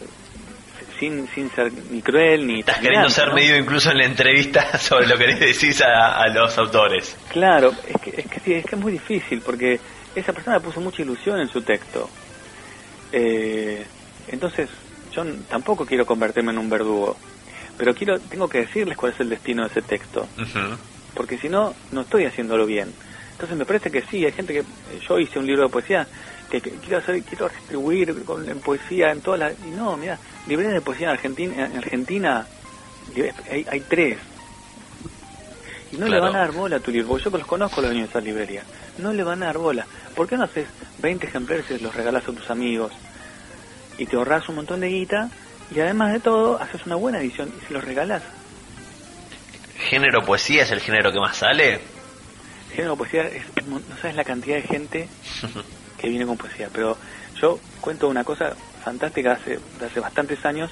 sin, 0.99 1.29
sin 1.29 1.51
ser 1.51 1.73
ni 1.91 2.03
cruel 2.03 2.47
ni 2.47 2.61
estás 2.61 2.79
queriendo 2.79 3.11
ser 3.11 3.29
¿no? 3.29 3.35
medido 3.35 3.57
incluso 3.57 3.91
en 3.91 3.99
la 3.99 4.05
entrevista 4.05 4.79
sobre 4.79 5.07
lo 5.07 5.17
que 5.19 5.27
le 5.27 5.35
decís 5.35 5.81
a, 5.83 6.19
a 6.21 6.29
los 6.29 6.57
autores. 6.59 7.17
Claro, 7.31 7.73
es 7.87 8.01
que, 8.01 8.21
es 8.21 8.27
que 8.27 8.41
sí, 8.41 8.55
es 8.55 8.65
que 8.65 8.77
es 8.77 8.81
muy 8.81 8.93
difícil 8.93 9.41
porque 9.41 9.81
esa 10.15 10.33
persona 10.33 10.61
puso 10.61 10.81
mucha 10.81 11.03
ilusión 11.03 11.41
en 11.41 11.49
su 11.49 11.63
texto. 11.63 12.09
Eh, 13.13 13.85
entonces, 14.29 14.69
yo 15.15 15.25
tampoco 15.49 15.87
quiero 15.87 16.07
convertirme 16.07 16.53
en 16.53 16.59
un 16.59 16.69
verdugo, 16.69 17.17
pero 17.77 17.95
quiero, 17.95 18.19
tengo 18.19 18.49
que 18.49 18.59
decirles 18.59 18.97
cuál 18.97 19.13
es 19.13 19.21
el 19.21 19.29
destino 19.29 19.63
de 19.63 19.69
ese 19.69 19.83
texto, 19.83 20.27
porque 21.15 21.39
si 21.39 21.49
no, 21.49 21.75
no 21.93 22.03
estoy 22.03 22.25
haciéndolo 22.25 22.67
bien. 22.67 22.93
Entonces 23.33 23.57
me 23.57 23.65
parece 23.65 23.91
que 23.91 24.03
sí, 24.03 24.25
hay 24.25 24.33
gente 24.33 24.53
que, 24.53 24.61
eh, 24.61 25.01
yo 25.09 25.19
hice 25.19 25.39
un 25.39 25.47
libro 25.47 25.65
de 25.65 25.69
poesía 25.69 26.07
que, 26.51 26.61
que 26.61 26.71
quiero 26.71 26.99
hacer, 26.99 27.21
quiero 27.23 27.49
distribuir 27.49 28.25
con, 28.25 28.49
en 28.49 28.61
poesía 28.61 29.11
en 29.11 29.21
todas 29.21 29.41
las, 29.41 29.55
y 29.67 29.71
no, 29.71 29.97
mira, 29.97 30.19
librerías 30.47 30.75
de 30.75 30.81
poesía 30.81 31.09
en 31.09 31.13
Argentina, 31.15 31.67
en 31.67 31.77
Argentina 31.77 32.47
hay, 33.51 33.67
hay 33.69 33.81
tres, 33.81 34.19
y 35.95 35.97
no 35.97 36.09
le 36.09 36.19
van 36.19 36.35
a 36.35 36.41
dar 36.41 36.53
bola 36.53 36.77
a 36.77 36.81
tu 36.81 36.91
libro, 36.91 37.09
porque 37.09 37.25
yo 37.25 37.31
los 37.31 37.47
conozco 37.47 37.81
los 37.81 37.91
dueños 37.91 38.09
de 38.09 38.11
esas 38.11 38.25
librerías. 38.25 38.65
No 38.99 39.13
le 39.13 39.23
van 39.23 39.43
a 39.43 39.47
dar 39.47 39.59
bola. 39.59 39.87
¿Por 40.17 40.29
qué 40.29 40.37
no 40.37 40.45
haces 40.45 40.67
20 40.99 41.27
ejemplares 41.27 41.71
y 41.71 41.79
los 41.79 41.95
regalas 41.95 42.25
a 42.29 42.33
tus 42.33 42.51
amigos? 42.51 42.93
Y 43.99 44.07
te 44.07 44.17
ahorras 44.17 44.49
un 44.49 44.57
montón 44.57 44.81
de 44.81 44.89
guita 44.89 45.31
y 45.75 45.81
además 45.81 46.13
de 46.13 46.21
todo 46.21 46.61
haces 46.61 46.85
una 46.87 46.97
buena 46.97 47.21
edición 47.21 47.53
y 47.61 47.67
se 47.67 47.73
los 47.73 47.85
regalas. 47.85 48.23
¿Género 49.89 50.25
poesía 50.25 50.63
es 50.63 50.71
el 50.71 50.81
género 50.81 51.13
que 51.13 51.21
más 51.21 51.37
sale? 51.37 51.81
Género 52.75 52.97
poesía, 52.97 53.23
es- 53.29 53.67
no 53.67 53.81
sabes 54.01 54.17
la 54.17 54.25
cantidad 54.25 54.57
de 54.57 54.63
gente 54.63 55.09
que 55.99 56.09
viene 56.09 56.27
con 56.27 56.37
poesía. 56.37 56.69
Pero 56.73 56.97
yo 57.41 57.59
cuento 57.81 58.09
una 58.09 58.25
cosa 58.25 58.55
fantástica 58.85 59.33
hace, 59.33 59.59
hace 59.85 60.01
bastantes 60.01 60.45
años. 60.45 60.71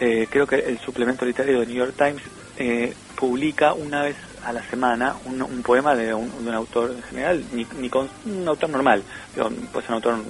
Eh, 0.00 0.26
creo 0.30 0.46
que 0.46 0.56
el 0.56 0.78
suplemento 0.80 1.24
literario 1.26 1.60
de 1.60 1.66
New 1.66 1.76
York 1.76 1.94
Times 1.96 2.22
eh, 2.56 2.94
publica 3.16 3.74
una 3.74 4.02
vez 4.02 4.16
a 4.42 4.52
la 4.52 4.62
semana 4.70 5.14
un, 5.26 5.42
un 5.42 5.62
poema 5.62 5.94
de 5.94 6.14
un, 6.14 6.30
de 6.42 6.48
un 6.48 6.54
autor 6.54 6.92
en 6.92 7.02
general, 7.02 7.44
ni, 7.52 7.66
ni 7.78 7.90
con, 7.90 8.08
un 8.24 8.48
autor 8.48 8.70
normal, 8.70 9.04
digo, 9.34 9.50
puede 9.70 9.86
ser 9.86 9.90
un 9.90 9.94
autor 9.96 10.24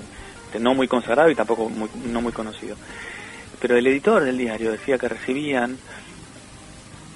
no 0.59 0.75
muy 0.75 0.89
consagrado 0.89 1.31
y 1.31 1.35
tampoco 1.35 1.69
muy, 1.69 1.89
no 2.07 2.21
muy 2.21 2.33
conocido. 2.33 2.77
Pero 3.61 3.77
el 3.77 3.87
editor 3.87 4.25
del 4.25 4.39
diario 4.39 4.73
decía 4.73 4.99
que 4.99 5.09
recibían 5.09 5.79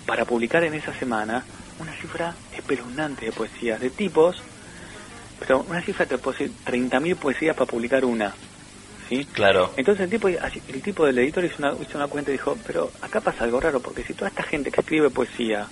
para 0.07 0.25
publicar 0.25 0.63
en 0.65 0.75
esa 0.75 0.93
semana 0.95 1.45
una 1.79 1.93
cifra 1.93 2.35
espeluznante 2.53 3.27
de 3.27 3.33
poesías, 3.33 3.81
de 3.81 3.91
tipos, 3.91 4.37
pero 5.41 5.65
una 5.69 5.81
cifra 5.81 6.07
puedo 6.07 6.33
decir 6.33 6.53
30.000 6.67 7.17
poesías 7.17 7.57
para 7.57 7.67
publicar 7.67 8.05
una. 8.05 8.35
¿Sí? 9.09 9.27
Claro. 9.33 9.73
Entonces 9.77 10.05
el 10.05 10.11
tipo, 10.11 10.29
el 10.29 10.83
tipo 10.83 11.05
del 11.05 11.19
editor 11.19 11.45
hizo 11.45 11.57
una, 11.59 11.73
hizo 11.81 11.99
una 11.99 12.07
cuenta 12.07 12.31
y 12.31 12.35
dijo, 12.35 12.57
pero 12.67 12.91
acá 13.03 13.21
pasa 13.21 13.45
algo 13.45 13.61
raro, 13.61 13.81
porque 13.81 14.03
si 14.03 14.15
toda 14.15 14.29
esta 14.29 14.43
gente 14.43 14.71
que 14.71 14.81
escribe 14.81 15.11
poesía 15.11 15.67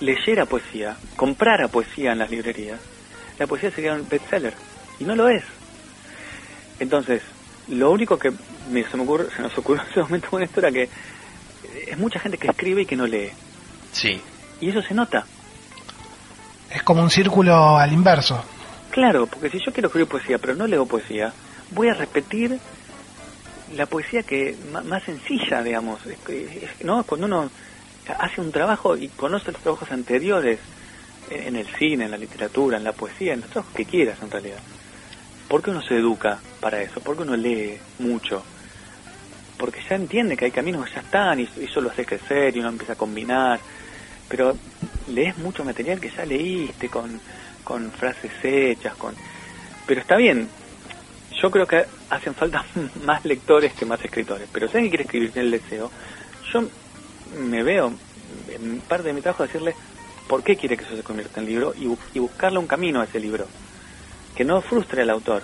leyera 0.00 0.44
poesía, 0.44 0.96
comprara 1.16 1.68
poesía 1.68 2.12
en 2.12 2.18
las 2.18 2.30
librerías, 2.30 2.78
la 3.38 3.46
poesía 3.46 3.70
sería 3.70 3.94
un 3.94 4.06
bestseller. 4.08 4.54
Y 4.98 5.04
no 5.04 5.16
lo 5.16 5.28
es. 5.28 5.44
Entonces, 6.82 7.22
lo 7.68 7.92
único 7.92 8.18
que 8.18 8.32
me, 8.72 8.82
se, 8.82 8.96
me 8.96 9.04
ocurre, 9.04 9.28
se 9.36 9.40
nos 9.40 9.56
ocurrió 9.56 9.82
en 9.84 9.90
ese 9.90 10.00
momento 10.00 10.30
con 10.30 10.42
esto 10.42 10.58
era 10.58 10.72
que 10.72 10.88
es 11.86 11.96
mucha 11.96 12.18
gente 12.18 12.38
que 12.38 12.48
escribe 12.48 12.82
y 12.82 12.86
que 12.86 12.96
no 12.96 13.06
lee. 13.06 13.30
Sí. 13.92 14.20
Y 14.60 14.70
eso 14.70 14.82
se 14.82 14.92
nota. 14.92 15.24
Es 16.68 16.82
como 16.82 17.00
un 17.00 17.10
círculo 17.10 17.78
al 17.78 17.92
inverso. 17.92 18.44
Claro, 18.90 19.26
porque 19.26 19.48
si 19.48 19.58
yo 19.64 19.72
quiero 19.72 19.86
escribir 19.86 20.08
poesía, 20.08 20.38
pero 20.38 20.56
no 20.56 20.66
leo 20.66 20.84
poesía, 20.84 21.32
voy 21.70 21.88
a 21.88 21.94
repetir 21.94 22.58
la 23.76 23.86
poesía 23.86 24.24
que 24.24 24.56
más 24.84 25.04
sencilla, 25.04 25.62
digamos. 25.62 26.00
¿No? 26.82 27.04
Cuando 27.04 27.26
uno 27.28 27.50
hace 28.18 28.40
un 28.40 28.50
trabajo 28.50 28.96
y 28.96 29.06
conoce 29.06 29.52
los 29.52 29.62
trabajos 29.62 29.92
anteriores 29.92 30.58
en 31.30 31.54
el 31.54 31.66
cine, 31.78 32.06
en 32.06 32.10
la 32.10 32.18
literatura, 32.18 32.76
en 32.76 32.82
la 32.82 32.92
poesía, 32.92 33.34
en 33.34 33.42
los 33.42 33.50
trabajos 33.50 33.72
que 33.72 33.84
quieras 33.84 34.18
en 34.20 34.32
realidad. 34.32 34.58
¿Por 35.46 35.62
qué 35.62 35.70
uno 35.70 35.80
se 35.82 35.96
educa 35.96 36.40
para 36.62 36.80
eso? 36.80 37.00
¿Por 37.00 37.16
qué 37.16 37.22
uno 37.24 37.36
lee 37.36 37.76
mucho? 37.98 38.42
Porque 39.58 39.80
ya 39.90 39.96
entiende 39.96 40.36
que 40.36 40.46
hay 40.46 40.50
caminos 40.52 40.86
que 40.86 40.94
ya 40.94 41.00
están 41.00 41.40
y 41.40 41.48
eso 41.60 41.80
lo 41.80 41.90
hace 41.90 42.06
crecer 42.06 42.56
y 42.56 42.60
uno 42.60 42.68
empieza 42.68 42.94
a 42.94 42.96
combinar. 42.96 43.60
Pero 44.28 44.56
lees 45.08 45.36
mucho 45.38 45.64
material 45.64 46.00
que 46.00 46.08
ya 46.08 46.24
leíste 46.24 46.88
con, 46.88 47.20
con 47.64 47.90
frases 47.90 48.32
hechas, 48.42 48.94
con... 48.94 49.14
Pero 49.86 50.00
está 50.00 50.16
bien, 50.16 50.48
yo 51.42 51.50
creo 51.50 51.66
que 51.66 51.84
hacen 52.08 52.34
falta 52.34 52.64
más 53.04 53.24
lectores 53.24 53.72
que 53.74 53.84
más 53.84 54.02
escritores. 54.02 54.48
Pero 54.52 54.68
si 54.68 54.76
alguien 54.76 54.90
quiere 54.90 55.04
escribir 55.04 55.32
el 55.34 55.50
deseo, 55.50 55.90
yo 56.52 56.62
me 57.40 57.62
veo 57.64 57.92
parte 58.88 59.08
de 59.08 59.14
mi 59.14 59.20
trabajo 59.20 59.42
decirle 59.42 59.74
por 60.28 60.44
qué 60.44 60.56
quiere 60.56 60.76
que 60.76 60.84
eso 60.84 60.96
se 60.96 61.02
convierta 61.02 61.40
en 61.40 61.46
libro 61.46 61.74
y, 61.76 61.92
y 62.14 62.20
buscarle 62.20 62.58
un 62.58 62.68
camino 62.68 63.00
a 63.00 63.04
ese 63.04 63.18
libro. 63.18 63.46
Que 64.36 64.44
no 64.44 64.62
frustre 64.62 65.02
al 65.02 65.10
autor, 65.10 65.42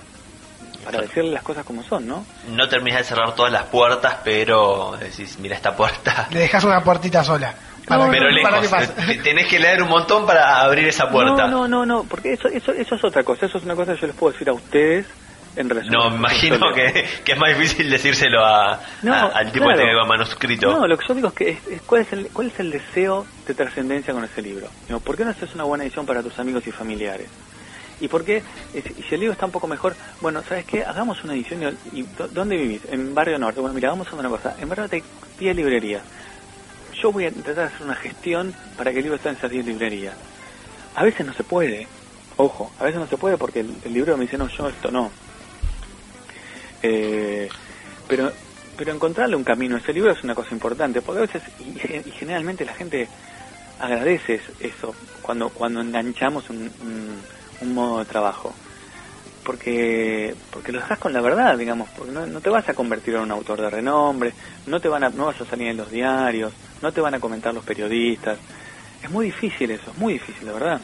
para 0.85 1.03
decirle 1.03 1.31
las 1.31 1.43
cosas 1.43 1.65
como 1.65 1.83
son, 1.83 2.07
¿no? 2.07 2.25
No 2.49 2.69
terminas 2.69 3.01
de 3.01 3.05
cerrar 3.05 3.35
todas 3.35 3.53
las 3.53 3.65
puertas, 3.65 4.19
pero 4.25 4.97
decís, 4.99 5.39
mira 5.39 5.57
esta 5.57 5.75
puerta. 5.77 6.29
Le 6.31 6.41
dejas 6.41 6.65
una 6.65 6.83
puertita 6.83 7.23
sola. 7.25 7.55
Para 7.87 8.11
pero 8.11 8.29
lejos, 8.29 8.71
tenés 9.23 9.47
que 9.47 9.59
leer 9.59 9.83
un 9.83 9.89
montón 9.89 10.27
para 10.27 10.61
abrir 10.61 10.87
esa 10.89 11.11
puerta. 11.11 11.47
No, 11.47 11.67
no, 11.67 11.69
no, 11.69 11.87
no, 11.87 12.05
porque 12.05 12.35
eso, 12.35 12.49
eso, 12.49 12.73
eso 12.73 12.95
es 12.97 13.05
otra 13.05 13.23
cosa. 13.23 13.47
Eso 13.47 13.57
es 13.57 13.65
una 13.65 13.75
cosa 13.75 13.95
que 13.95 14.03
yo 14.03 14.07
les 14.09 14.17
puedo 14.17 14.33
decir 14.33 14.49
a 14.51 14.53
ustedes 14.53 15.07
en 15.57 15.69
relación 15.71 15.93
No, 15.93 16.15
imagino 16.15 16.59
que, 16.75 17.05
que, 17.25 17.33
es 17.33 17.39
más 17.39 17.57
difícil 17.57 17.91
decírselo 17.91 18.45
a, 18.45 18.81
al 19.35 19.53
tipo 19.53 19.67
que 19.69 19.75
tenga 19.75 20.05
manuscrito. 20.05 20.71
No, 20.71 20.87
lo 20.87 20.99
que 20.99 21.07
yo 21.09 21.15
digo 21.15 21.29
es 21.29 21.35
que 21.35 21.51
es, 21.51 21.83
¿cuál, 21.87 22.03
es 22.03 22.13
el, 22.13 22.29
cuál 22.29 22.49
es 22.49 22.61
el 22.61 22.71
deseo 22.71 23.27
de 23.47 23.55
trascendencia 23.55 24.13
con 24.13 24.25
ese 24.25 24.43
libro. 24.43 24.69
¿Por 25.03 25.17
qué 25.17 25.25
no 25.25 25.31
haces 25.31 25.55
una 25.55 25.65
buena 25.65 25.85
edición 25.85 26.07
para 26.07 26.23
tus 26.23 26.39
amigos 26.39 26.67
y 26.67 26.71
familiares? 26.71 27.29
¿Y 28.01 28.09
por 28.09 28.25
qué? 28.25 28.43
Si 28.73 29.15
el 29.15 29.21
libro 29.21 29.33
está 29.33 29.47
un 29.47 29.53
poco 29.53 29.67
mejor, 29.67 29.95
bueno, 30.21 30.43
¿sabes 30.43 30.65
qué? 30.65 30.85
Hagamos 30.85 31.23
una 31.25 31.35
edición. 31.35 31.77
Y, 31.93 32.05
¿Dónde 32.33 32.57
vivís? 32.57 32.83
En 32.91 33.15
Barrio 33.15 33.39
Norte. 33.39 33.61
Bueno, 33.61 33.75
mira, 33.75 33.91
vamos 33.91 34.07
a 34.07 34.11
hacer 34.11 34.21
una 34.21 34.29
cosa. 34.29 34.57
En 34.61 34.69
Barrio 34.69 34.85
Norte 34.85 34.97
hay 34.97 35.03
10 35.39 35.57
librerías. 35.57 36.03
Yo 37.01 37.13
voy 37.13 37.27
a 37.27 37.33
tratar 37.33 37.55
de 37.55 37.63
hacer 37.75 37.87
una 37.87 37.95
gestión 37.95 38.55
para 38.77 38.93
que 38.93 38.99
el 38.99 39.05
libro 39.05 39.17
esté 39.17 39.31
en 39.31 39.37
esas 39.37 39.51
10 39.51 39.67
librerías. 39.67 40.15
A 40.95 41.05
veces 41.05 41.27
no 41.27 41.33
se 41.33 41.45
puede. 41.45 41.87
Ojo, 42.37 42.71
a 42.79 42.85
veces 42.85 43.01
no 43.01 43.07
se 43.07 43.17
puede 43.17 43.37
porque 43.37 43.61
el, 43.61 43.93
libro 43.93 44.17
me 44.17 44.25
dice, 44.25 44.39
no, 44.39 44.49
yo 44.49 44.69
esto 44.69 44.91
no. 44.91 45.11
Eh, 46.83 47.49
pero 48.07 48.31
pero 48.77 48.93
encontrarle 48.93 49.35
un 49.35 49.43
camino 49.43 49.75
a 49.75 49.81
ese 49.81 49.93
libro 49.93 50.13
es 50.13 50.23
una 50.23 50.37
cosa 50.37 50.55
importante, 50.55 51.03
porque 51.03 51.19
a 51.19 51.23
veces, 51.23 51.43
y, 51.59 52.11
generalmente 52.13 52.65
la 52.65 52.75
gente 52.75 53.09
agradece 53.81 54.41
eso 54.61 54.95
cuando, 55.21 55.49
cuando 55.49 55.81
enganchamos 55.81 56.49
un 56.49 56.71
modo 57.67 57.99
de 57.99 58.05
trabajo. 58.05 58.53
Porque, 59.45 60.35
porque 60.51 60.73
lo 60.73 60.81
dejas 60.81 60.99
con 60.99 61.13
la 61.13 61.21
verdad, 61.21 61.57
digamos, 61.57 61.89
porque 61.97 62.13
no, 62.13 62.41
te 62.41 62.51
vas 62.51 62.69
a 62.69 62.75
convertir 62.75 63.15
en 63.15 63.23
un 63.23 63.31
autor 63.31 63.61
de 63.63 63.71
renombre, 63.71 64.35
no, 64.67 64.79
te 64.79 64.89
van 64.89 65.05
a, 65.05 65.09
no 65.09 65.27
vas 65.27 65.41
a 65.41 65.47
salir 65.47 65.69
en 65.69 65.77
los 65.77 65.91
diarios, 65.91 66.53
no 66.83 66.93
te 66.93 67.01
van 67.01 67.15
a 67.15 67.21
comentar 67.21 67.55
los 67.55 67.65
periodistas. 67.65 68.37
Es 69.03 69.11
muy 69.11 69.27
difícil 69.27 69.71
eso, 69.71 69.91
es 69.91 69.97
muy 69.97 70.15
difícil, 70.15 70.47
de 70.47 70.53
verdad. 70.53 70.81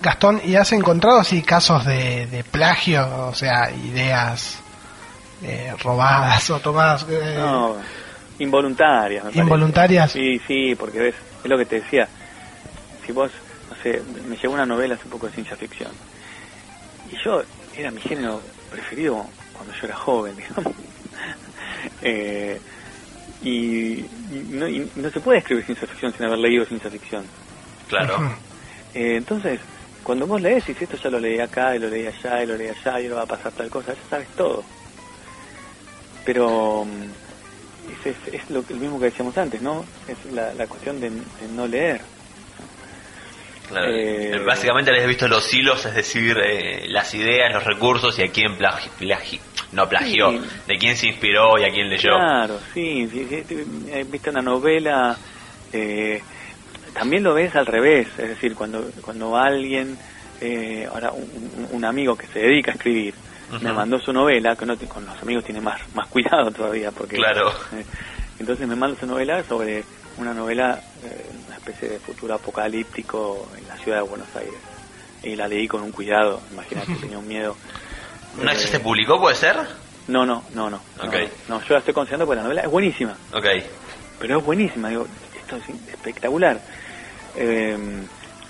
Gastón, 0.00 0.40
¿y 0.44 0.54
has 0.54 0.72
encontrado 0.72 1.18
así 1.18 1.42
casos 1.42 1.84
de, 1.84 2.44
plagio, 2.50 3.28
o 3.28 3.34
sea, 3.34 3.70
ideas 3.70 4.60
eh, 5.42 5.74
robadas 5.82 6.48
o 6.50 6.60
tomadas? 6.60 7.04
Eh, 7.08 7.36
no, 7.38 7.76
involuntarias. 8.38 9.34
¿Involuntarias? 9.34 10.12
Sí, 10.12 10.40
sí, 10.46 10.74
porque 10.74 11.00
ves, 11.00 11.14
es 11.42 11.50
lo 11.50 11.58
que 11.58 11.66
te 11.66 11.80
decía. 11.80 12.08
Si 13.04 13.12
vos 13.12 13.30
me 14.28 14.36
llegó 14.36 14.54
una 14.54 14.66
novela 14.66 14.94
hace 14.94 15.08
poco 15.08 15.26
de 15.26 15.32
ciencia 15.32 15.56
ficción. 15.56 15.90
Y 17.10 17.16
yo, 17.24 17.42
era 17.76 17.90
mi 17.90 18.00
género 18.00 18.40
preferido 18.70 19.26
cuando 19.52 19.74
yo 19.74 19.86
era 19.86 19.96
joven, 19.96 20.36
digamos. 20.36 20.74
Eh, 22.02 22.60
y, 23.42 24.04
no, 24.50 25.10
se 25.10 25.20
puede 25.20 25.38
escribir 25.38 25.64
ciencia 25.64 25.88
ficción 25.88 26.12
sin 26.12 26.26
haber 26.26 26.38
leído 26.38 26.64
ciencia 26.64 26.90
ficción. 26.90 27.24
Claro. 27.88 28.36
Eh, 28.94 29.16
entonces, 29.16 29.60
cuando 30.02 30.26
vos 30.26 30.40
lees, 30.40 30.68
y 30.68 30.74
si 30.74 30.84
esto 30.84 30.96
ya 30.96 31.10
lo 31.10 31.18
leí 31.18 31.40
acá, 31.40 31.74
y 31.74 31.78
lo 31.78 31.88
leí 31.88 32.06
allá, 32.06 32.42
y 32.42 32.46
lo 32.46 32.56
leí 32.56 32.68
allá, 32.68 33.00
y 33.00 33.08
lo 33.08 33.16
va 33.16 33.22
a 33.22 33.26
pasar 33.26 33.52
tal 33.52 33.70
cosa, 33.70 33.94
ya 33.94 34.00
sabes 34.08 34.28
todo. 34.36 34.62
Pero 36.24 36.84
mm, 36.84 38.06
es, 38.06 38.34
es, 38.34 38.50
lo, 38.50 38.62
mismo 38.62 38.98
que 38.98 39.06
decíamos 39.06 39.36
antes, 39.38 39.62
¿no? 39.62 39.84
Es 40.06 40.32
la, 40.32 40.52
la 40.54 40.66
cuestión 40.66 41.00
de 41.00 41.10
no 41.54 41.66
leer. 41.66 42.02
Eh, 43.76 44.42
Básicamente 44.44 44.92
les 44.92 45.04
he 45.04 45.06
visto 45.06 45.28
los 45.28 45.52
hilos, 45.52 45.84
es 45.86 45.94
decir, 45.94 46.36
eh, 46.38 46.86
las 46.88 47.14
ideas, 47.14 47.52
los 47.52 47.64
recursos 47.64 48.18
y 48.18 48.22
a 48.22 48.28
quién 48.28 48.56
plagi, 48.56 49.40
no 49.72 49.88
plagió, 49.88 50.32
de 50.66 50.78
quién 50.78 50.96
se 50.96 51.08
inspiró 51.08 51.58
y 51.58 51.64
a 51.64 51.72
quién 51.72 51.88
leyó. 51.88 52.10
Claro, 52.10 52.58
sí, 52.74 53.08
sí, 53.10 53.26
eh, 53.30 54.04
viste 54.10 54.30
una 54.30 54.42
novela, 54.42 55.16
también 56.92 57.22
lo 57.22 57.34
ves 57.34 57.54
al 57.54 57.66
revés, 57.66 58.08
es 58.18 58.28
decir, 58.28 58.54
cuando, 58.54 58.90
cuando 59.02 59.36
alguien, 59.36 59.96
ahora 60.90 61.12
un, 61.12 61.84
amigo 61.84 62.16
que 62.16 62.26
se 62.26 62.40
dedica 62.40 62.72
a 62.72 62.74
escribir, 62.74 63.14
me 63.60 63.72
mandó 63.72 63.98
su 63.98 64.12
novela, 64.12 64.56
que 64.56 64.66
no, 64.66 64.76
con 64.76 65.04
los 65.04 65.22
amigos 65.22 65.44
tiene 65.44 65.60
más, 65.60 65.80
más 65.94 66.06
cuidado 66.08 66.50
todavía, 66.50 66.90
porque... 66.90 67.16
Claro. 67.16 67.52
entonces 68.38 68.66
me 68.66 68.76
mandó 68.76 68.98
su 68.98 69.06
novela 69.06 69.42
sobre 69.44 69.84
una 70.20 70.34
novela, 70.34 70.80
eh, 71.04 71.26
especie 71.60 71.88
de 71.88 71.98
futuro 71.98 72.34
apocalíptico 72.34 73.48
en 73.56 73.68
la 73.68 73.76
ciudad 73.76 74.02
de 74.02 74.08
Buenos 74.08 74.28
Aires. 74.34 74.54
Y 75.22 75.36
la 75.36 75.46
leí 75.46 75.68
con 75.68 75.82
un 75.82 75.92
cuidado, 75.92 76.40
imagínate, 76.50 76.94
tenía 77.00 77.18
un 77.18 77.28
miedo. 77.28 77.56
¿No 78.42 78.54
se 78.54 78.80
publicó, 78.80 79.20
puede 79.20 79.36
ser? 79.36 79.56
No, 80.08 80.24
no, 80.24 80.44
no, 80.54 80.70
no. 80.70 80.80
Okay. 81.06 81.28
No, 81.48 81.60
yo 81.62 81.74
la 81.74 81.78
estoy 81.78 81.94
considerando 81.94 82.26
porque 82.26 82.38
la 82.38 82.42
novela 82.44 82.62
es 82.62 82.70
buenísima. 82.70 83.16
Ok. 83.32 83.46
Pero 84.18 84.38
es 84.38 84.44
buenísima, 84.44 84.88
digo, 84.88 85.06
esto 85.38 85.56
es 85.56 85.68
espectacular. 85.92 86.60
Em, 87.36 88.06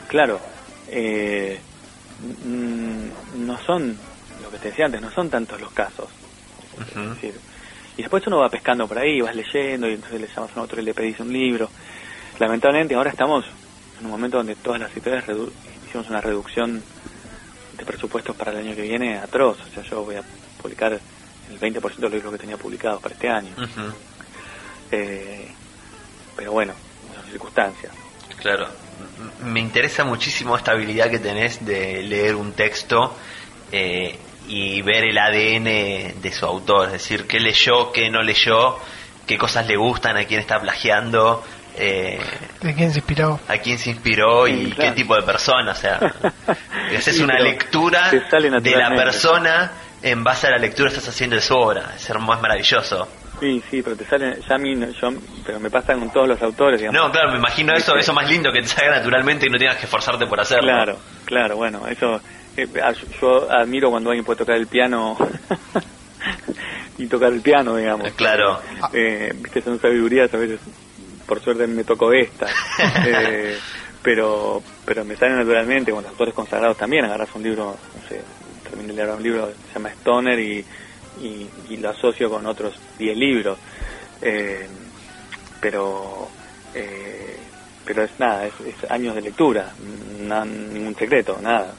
claro, 0.09 0.41
eh, 0.89 1.59
no 2.35 3.59
son, 3.67 3.97
lo 4.43 4.51
que 4.51 4.59
te 4.59 4.69
decía 4.69 4.87
antes, 4.87 5.01
no 5.01 5.11
son 5.11 5.29
tantos 5.29 5.61
los 5.61 5.73
casos. 5.73 6.09
Es 6.79 7.11
decir, 7.15 7.35
y 7.97 8.03
después 8.03 8.27
uno 8.27 8.39
va 8.39 8.49
pescando 8.49 8.87
por 8.89 8.99
ahí, 8.99 9.21
vas 9.21 9.35
leyendo 9.35 9.89
y 9.89 9.95
entonces 9.95 10.21
le 10.21 10.29
llamas 10.29 10.57
a 10.57 10.63
otro 10.63 10.81
y 10.81 10.85
le 10.85 10.95
pedís 10.95 11.21
un 11.21 11.33
libro. 11.33 11.69
Lamentablemente 12.41 12.95
ahora 12.95 13.11
estamos 13.11 13.45
en 13.99 14.07
un 14.07 14.11
momento 14.11 14.39
donde 14.39 14.57
todas 14.57 14.81
las 14.81 14.91
editoriales 14.93 15.27
hicimos 15.87 16.09
una 16.09 16.23
reducción 16.23 16.83
de 17.77 17.85
presupuestos 17.85 18.35
para 18.35 18.51
el 18.53 18.67
año 18.67 18.75
que 18.75 18.81
viene 18.81 19.19
atroz. 19.19 19.59
O 19.61 19.75
sea, 19.75 19.83
yo 19.83 20.03
voy 20.03 20.17
a 20.17 20.23
publicar 20.61 20.93
el 20.95 21.61
20% 21.61 21.81
de 21.97 22.01
los 22.01 22.13
libros 22.13 22.33
que 22.33 22.39
tenía 22.39 22.57
publicados 22.57 23.03
para 23.03 23.15
este 23.15 23.29
año. 23.29 23.51
Eh, 24.91 25.49
pero 26.35 26.51
bueno, 26.51 26.73
son 27.15 27.31
circunstancias. 27.31 27.93
Claro. 28.39 28.67
Me 29.45 29.61
interesa 29.61 30.03
muchísimo 30.05 30.57
esta 30.57 30.73
habilidad 30.73 31.11
que 31.11 31.19
tenés 31.19 31.65
de 31.65 32.03
leer 32.03 32.35
un 32.35 32.55
texto 32.55 33.15
eh, 33.71 34.19
y 34.49 34.83
ver 34.83 35.05
el 35.05 35.17
ADN 35.17 36.21
de 36.23 36.33
su 36.33 36.45
autor, 36.47 36.87
es 36.87 36.93
decir, 36.95 37.27
qué 37.27 37.39
leyó, 37.39 37.93
qué 37.93 38.11
no 38.11 38.23
leyó, 38.23 38.79
qué 39.27 39.39
cosas 39.39 39.67
le 39.69 39.77
gustan, 39.77 40.17
a 40.17 40.25
quién 40.25 40.41
está 40.41 40.61
plagiando. 40.61 41.45
Eh, 41.77 42.21
¿De 42.61 42.75
quién 42.75 42.91
se 42.93 42.99
inspiró? 42.99 43.41
A 43.49 43.57
quién 43.59 43.79
se 43.79 43.91
inspiró 43.91 44.47
y 44.49 44.73
qué 44.73 44.91
tipo 44.93 45.15
de 45.17 45.23
persona, 45.23 45.73
o 45.73 45.75
sea, 45.75 45.99
es 46.93 47.21
una 47.21 47.39
lectura 47.39 48.11
de 48.11 48.71
la 48.77 48.91
persona 48.95 49.73
en 50.03 50.25
base 50.25 50.47
a 50.47 50.51
la 50.51 50.59
lectura 50.59 50.91
que 50.91 50.97
estás 50.97 51.15
haciendo 51.15 51.37
de 51.37 51.43
su 51.43 51.55
obra, 51.55 51.93
es, 51.97 52.09
es 52.11 52.17
maravilloso. 52.19 53.09
Sí, 53.39 53.63
sí, 53.71 53.83
pero 53.83 53.97
te 53.97 54.05
salen, 54.05 54.39
ya 54.47 54.55
a 54.57 54.59
mí, 54.59 54.75
no- 54.75 54.91
yo, 54.91 55.11
pero 55.47 55.59
me 55.61 55.71
pasa 55.71 55.95
con 55.95 56.11
todos 56.13 56.29
los 56.29 56.43
autores, 56.43 56.79
digamos. 56.81 57.01
No, 57.01 57.11
claro, 57.11 57.31
me 57.33 57.39
imagino 57.39 57.73
eso, 57.75 57.97
eso 57.97 58.13
más 58.13 58.29
lindo 58.29 58.53
que 58.53 58.61
te 58.61 58.69
salga 58.69 58.97
naturalmente 58.99 59.47
y 59.47 59.51
no 59.51 59.57
tengas 59.59 59.77
que 59.79 59.85
esforzarte 59.85 60.27
por 60.27 60.39
hacerlo. 60.41 60.65
Claro, 60.73 60.99
claro, 61.25 61.57
bueno, 61.57 61.87
eso, 61.87 62.21
eh, 62.57 62.67
yo 63.21 63.51
admiro 63.51 63.91
cuando 63.91 64.11
alguien 64.11 64.25
puede 64.27 64.39
tocar 64.39 64.57
el 64.57 64.67
piano 64.67 65.17
y 66.99 67.07
tocar 67.07 67.33
el 67.33 67.41
piano, 67.41 67.77
digamos. 67.77 68.11
Claro. 68.13 68.61
Eh, 68.93 69.33
Viste, 69.37 69.63
son 69.63 69.81
sabidurías, 69.81 70.33
a 70.35 70.37
veces, 70.37 70.61
por 71.31 71.41
suerte 71.41 71.65
me 71.69 71.85
tocó 71.85 72.13
esta. 72.13 72.47
Eh, 73.07 73.57
pero 74.03 74.63
pero 74.85 75.05
me 75.05 75.15
sale 75.17 75.35
naturalmente, 75.37 75.93
con 75.93 76.03
los 76.03 76.11
autores 76.11 76.35
consagrados 76.35 76.77
también, 76.77 77.05
agarras 77.05 77.29
un 77.35 77.43
libro, 77.43 77.77
no 77.95 78.09
sé, 78.09 78.21
terminé 78.65 78.89
de 78.89 78.95
leer 78.95 79.11
un 79.11 79.23
libro 79.23 79.47
que 79.49 79.55
se 79.69 79.75
llama 79.75 79.91
Stoner 79.91 80.39
y, 80.41 80.65
y, 81.23 81.49
y 81.69 81.77
lo 81.77 81.91
asocio 81.91 82.29
con 82.31 82.45
otros 82.47 82.75
10 82.99 83.17
libros. 83.17 83.59
Eh, 84.23 84.67
pero 85.61 86.29
eh, 86.75 87.37
pero 87.85 88.05
es 88.05 88.11
nada, 88.19 88.47
es, 88.47 88.55
es 88.67 88.91
años 88.91 89.15
de 89.15 89.21
lectura, 89.23 89.73
na- 90.21 90.45
ningún 90.45 90.95
secreto, 90.97 91.39
nada. 91.41 91.73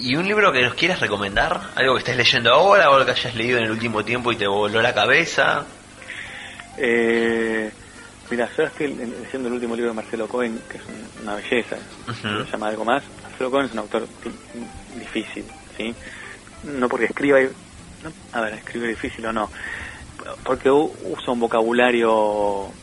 ¿Y 0.00 0.14
un 0.14 0.26
libro 0.28 0.52
que 0.52 0.62
nos 0.62 0.74
quieras 0.74 1.00
recomendar? 1.00 1.60
¿Algo 1.74 1.94
que 1.94 1.98
estés 2.00 2.16
leyendo 2.16 2.52
ahora 2.54 2.88
o 2.88 2.94
algo 2.94 3.04
que 3.06 3.12
hayas 3.12 3.34
leído 3.34 3.58
en 3.58 3.64
el 3.64 3.70
último 3.72 4.04
tiempo 4.04 4.30
y 4.30 4.36
te 4.36 4.46
voló 4.46 4.80
la 4.80 4.94
cabeza? 4.94 5.66
Eh, 6.76 7.70
mira, 8.30 8.50
yo 8.56 8.64
estoy 8.64 8.88
leyendo 8.94 9.48
el 9.48 9.54
último 9.54 9.74
libro 9.76 9.90
de 9.90 9.96
Marcelo 9.96 10.28
Cohen, 10.28 10.62
que 10.68 10.78
es 10.78 10.86
un- 10.88 11.10
una 11.20 11.34
belleza, 11.36 11.78
se 12.46 12.52
llama 12.52 12.68
algo 12.68 12.84
más. 12.84 13.04
Marcelo 13.22 13.50
Cohen 13.50 13.66
es 13.66 13.72
un 13.72 13.78
autor 13.78 14.08
di- 14.22 14.70
difícil, 14.98 15.50
¿sí? 15.76 15.96
No 16.62 16.88
porque 16.88 17.06
escriba, 17.06 17.40
y- 17.40 17.50
no, 18.02 18.12
a 18.32 18.40
ver, 18.40 18.54
escribe 18.54 18.88
difícil 18.88 19.24
o 19.26 19.32
no, 19.32 19.50
porque 20.44 20.70
usa 20.70 21.32
un 21.32 21.40
vocabulario 21.40 22.74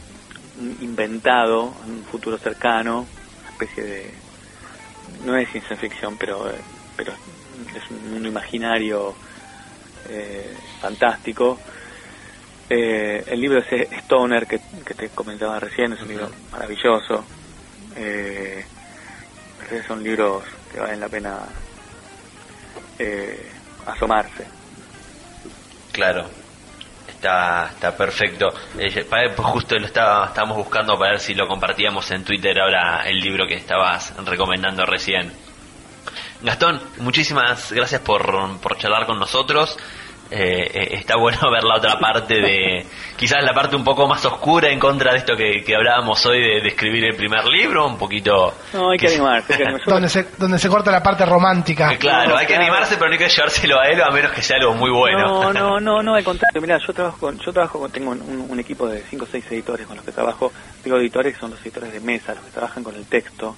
inventado 0.58 1.82
en 1.84 1.92
un 1.92 2.06
futuro 2.06 2.38
cercano, 2.40 3.10
una 3.40 3.50
especie 3.50 3.84
de, 3.84 4.22
no 5.22 5.36
es 5.38 5.50
ciencia 5.52 5.78
ficción, 5.78 6.18
pero, 6.18 6.52
pero 6.96 7.14
es 7.14 7.92
un 7.92 8.10
mundo 8.12 8.28
imaginario 8.30 9.18
eh, 10.08 10.60
fantástico. 10.80 11.62
Eh, 12.70 13.24
el 13.28 13.40
libro 13.40 13.60
es 13.60 13.92
Stoner, 14.04 14.48
que, 14.48 14.60
que 14.86 14.94
te 14.94 15.10
comentaba 15.10 15.60
recién, 15.60 15.94
es 15.94 16.02
un 16.02 16.08
libro 16.08 16.30
maravilloso. 16.52 17.24
Eh, 17.96 18.66
son 19.88 20.04
libros 20.04 20.44
que 20.72 20.80
valen 20.80 21.00
la 21.00 21.10
pena 21.10 21.40
eh, 23.00 23.52
asomarse. 23.86 24.46
Claro, 25.92 26.26
está, 27.08 27.70
está 27.70 27.96
perfecto. 27.96 28.54
Eh, 28.78 29.06
pues 29.10 29.36
justo 29.38 29.78
lo 29.78 29.86
estaba, 29.86 30.28
estábamos 30.28 30.58
buscando 30.58 30.98
para 30.98 31.12
ver 31.12 31.20
si 31.20 31.34
lo 31.34 31.48
compartíamos 31.48 32.10
en 32.12 32.24
Twitter 32.24 32.60
ahora 32.60 33.04
el 33.06 33.20
libro 33.20 33.48
que 33.48 33.56
estabas 33.56 34.14
recomendando 34.26 34.86
recién. 34.86 35.32
Gastón, 36.42 36.82
muchísimas 36.98 37.72
gracias 37.72 38.02
por, 38.02 38.60
por 38.60 38.78
charlar 38.78 39.06
con 39.06 39.20
nosotros. 39.20 39.78
Eh, 40.32 40.72
eh, 40.74 40.88
está 40.94 41.18
bueno 41.18 41.38
ver 41.52 41.64
la 41.64 41.76
otra 41.78 42.00
parte 42.00 42.36
de, 42.42 42.86
quizás 43.16 43.44
la 43.44 43.54
parte 43.54 43.76
un 43.76 43.84
poco 43.84 44.08
más 44.08 44.26
oscura 44.26 44.70
en 44.72 44.80
contra 44.80 45.12
de 45.12 45.20
esto 45.20 45.36
que, 45.38 45.64
que 45.64 45.76
hablábamos 45.76 46.26
hoy 46.26 46.40
de, 46.42 46.62
de 46.62 46.68
escribir 46.70 47.06
el 47.06 47.16
primer 47.16 47.46
libro, 47.46 47.86
un 47.86 47.96
poquito... 47.98 48.54
No, 48.74 48.90
hay 48.90 48.98
que 48.98 49.08
animarse. 49.08 49.54
hay 49.54 49.58
que 49.58 49.64
animarse. 49.66 49.86
Yo- 49.86 49.92
donde 49.94 50.10
se, 50.10 50.26
donde 50.38 50.58
se 50.58 50.68
corta 50.68 50.90
la 50.92 51.04
parte 51.04 51.26
romántica. 51.26 51.94
Eh, 51.94 51.98
Claro, 52.00 52.32
No, 52.32 52.38
hay 52.38 52.48
que 52.48 52.56
animarse, 52.56 52.96
pero 52.96 53.08
no 53.08 53.14
hay 53.14 53.20
que 53.20 53.30
llevárselo 53.30 53.80
a 53.80 53.88
él 53.88 54.02
a 54.02 54.10
menos 54.10 54.32
que 54.32 54.42
sea 54.42 54.58
algo 54.58 54.74
muy 54.74 54.90
bueno. 54.90 55.44
No, 55.44 55.54
no, 55.54 55.80
no, 55.80 56.02
no, 56.02 56.16
al 56.16 56.24
contrario. 56.24 56.60
Mira, 56.60 56.80
yo 56.80 56.92
trabajo 56.92 57.18
con, 57.20 57.38
yo 57.40 57.54
trabajo 57.54 57.80
con, 57.80 57.92
tengo 57.92 58.10
un, 58.12 58.48
un 58.50 58.60
equipo 58.60 58.88
de 58.88 59.04
cinco 59.04 59.26
o 59.26 59.28
seis 59.32 59.46
editores 59.52 59.86
con 59.86 59.96
los 59.96 60.04
que 60.06 60.12
trabajo. 60.12 60.52
Digo 60.84 60.98
editores 60.98 61.36
que 61.36 61.40
son 61.40 61.52
los 61.52 61.62
editores 61.62 61.94
de 61.94 62.00
mesa, 62.00 62.34
los 62.34 62.44
que 62.46 62.52
trabajan 62.52 62.84
con 62.84 62.96
el 62.96 63.06
texto. 63.06 63.56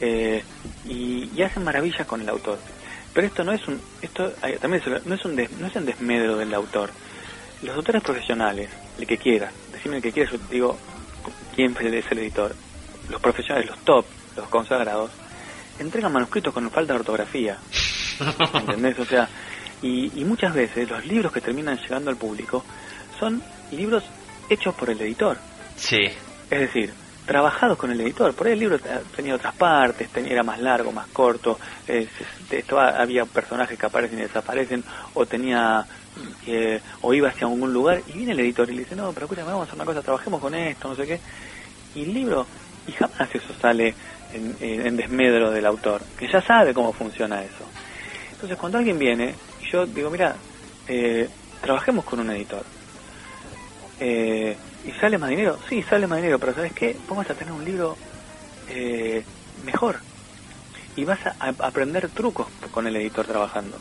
Eh, 0.00 0.44
y, 0.86 1.30
y 1.34 1.42
hacen 1.42 1.64
maravillas 1.64 2.06
con 2.06 2.20
el 2.20 2.28
autor. 2.28 2.58
Pero 3.16 3.26
esto 3.28 3.42
no 3.44 3.52
es 3.52 3.66
un, 3.66 3.80
esto 4.02 4.30
también 4.60 4.82
no 5.06 5.14
es 5.14 5.24
un, 5.24 5.34
des- 5.36 5.50
no 5.52 5.66
es 5.66 5.74
un 5.74 5.86
desmedro 5.86 6.36
del 6.36 6.52
autor. 6.54 6.90
Los 7.62 7.74
autores 7.74 8.02
profesionales, 8.02 8.68
el 8.98 9.06
que 9.06 9.16
quiera, 9.16 9.50
decime 9.72 9.96
el 9.96 10.02
que 10.02 10.12
quiera, 10.12 10.30
yo 10.30 10.38
digo 10.50 10.78
quién 11.54 11.74
es 11.80 12.04
el 12.12 12.18
editor. 12.18 12.54
Los 13.08 13.20
profesionales, 13.22 13.70
los 13.70 13.78
top, 13.78 14.04
los 14.36 14.46
consagrados, 14.48 15.10
entregan 15.78 16.12
manuscritos 16.12 16.52
con 16.52 16.70
falta 16.70 16.92
de 16.92 16.98
ortografía. 17.00 17.58
¿Entendés? 18.54 18.98
O 18.98 19.04
sea, 19.06 19.28
y, 19.80 20.20
y 20.20 20.24
muchas 20.24 20.52
veces 20.54 20.88
los 20.90 21.04
libros 21.06 21.32
que 21.32 21.40
terminan 21.40 21.78
llegando 21.78 22.10
al 22.10 22.16
público 22.18 22.64
son 23.18 23.42
libros 23.72 24.04
hechos 24.50 24.74
por 24.74 24.90
el 24.90 25.00
editor. 25.00 25.38
Sí, 25.76 26.02
Es 26.50 26.60
decir, 26.60 26.92
trabajados 27.26 27.76
con 27.76 27.90
el 27.90 28.00
editor. 28.00 28.34
Por 28.34 28.46
ahí 28.46 28.52
el 28.54 28.60
libro 28.60 28.78
tenía 29.14 29.34
otras 29.34 29.54
partes, 29.54 30.08
tenía, 30.10 30.32
era 30.32 30.42
más 30.42 30.60
largo, 30.60 30.92
más 30.92 31.08
corto, 31.08 31.58
eh, 31.88 32.08
había 32.76 33.24
personajes 33.24 33.78
que 33.78 33.86
aparecen 33.86 34.18
y 34.18 34.22
desaparecen, 34.22 34.84
o 35.14 35.26
tenía 35.26 35.84
eh, 36.46 36.80
o 37.02 37.12
iba 37.12 37.28
hacia 37.28 37.46
algún 37.46 37.72
lugar, 37.72 38.02
y 38.06 38.12
viene 38.12 38.32
el 38.32 38.40
editor 38.40 38.70
y 38.70 38.74
le 38.74 38.78
dice, 38.80 38.96
no, 38.96 39.12
pero 39.12 39.26
escúchame, 39.26 39.48
vamos 39.48 39.62
a 39.62 39.64
hacer 39.64 39.74
una 39.74 39.84
cosa, 39.84 40.02
trabajemos 40.02 40.40
con 40.40 40.54
esto, 40.54 40.88
no 40.88 40.94
sé 40.94 41.06
qué. 41.06 41.20
Y 41.94 42.04
el 42.04 42.14
libro, 42.14 42.46
y 42.86 42.92
jamás 42.92 43.34
eso 43.34 43.52
sale 43.60 43.94
en 44.32 44.96
desmedro 44.96 45.50
del 45.50 45.64
autor, 45.64 46.02
que 46.18 46.28
ya 46.28 46.42
sabe 46.42 46.74
cómo 46.74 46.92
funciona 46.92 47.42
eso. 47.42 47.64
Entonces, 48.36 48.58
cuando 48.58 48.76
alguien 48.76 48.98
viene, 48.98 49.34
yo 49.72 49.86
digo, 49.86 50.10
mira, 50.10 50.36
eh, 50.86 51.26
trabajemos 51.62 52.04
con 52.04 52.20
un 52.20 52.30
editor. 52.30 52.62
Eh, 53.98 54.54
¿Y 54.86 54.92
sale 54.92 55.18
más 55.18 55.30
dinero? 55.30 55.58
Sí, 55.68 55.82
sale 55.82 56.06
más 56.06 56.18
dinero, 56.18 56.38
pero 56.38 56.54
¿sabes 56.54 56.72
qué? 56.72 56.96
Vamos 57.08 57.28
a 57.28 57.34
tener 57.34 57.52
un 57.52 57.64
libro 57.64 57.96
eh, 58.68 59.24
mejor. 59.64 59.96
Y 60.94 61.04
vas 61.04 61.18
a, 61.26 61.34
aprender 61.58 62.08
trucos 62.08 62.46
con 62.70 62.86
el 62.86 62.94
editor 62.96 63.26
trabajando. 63.26 63.76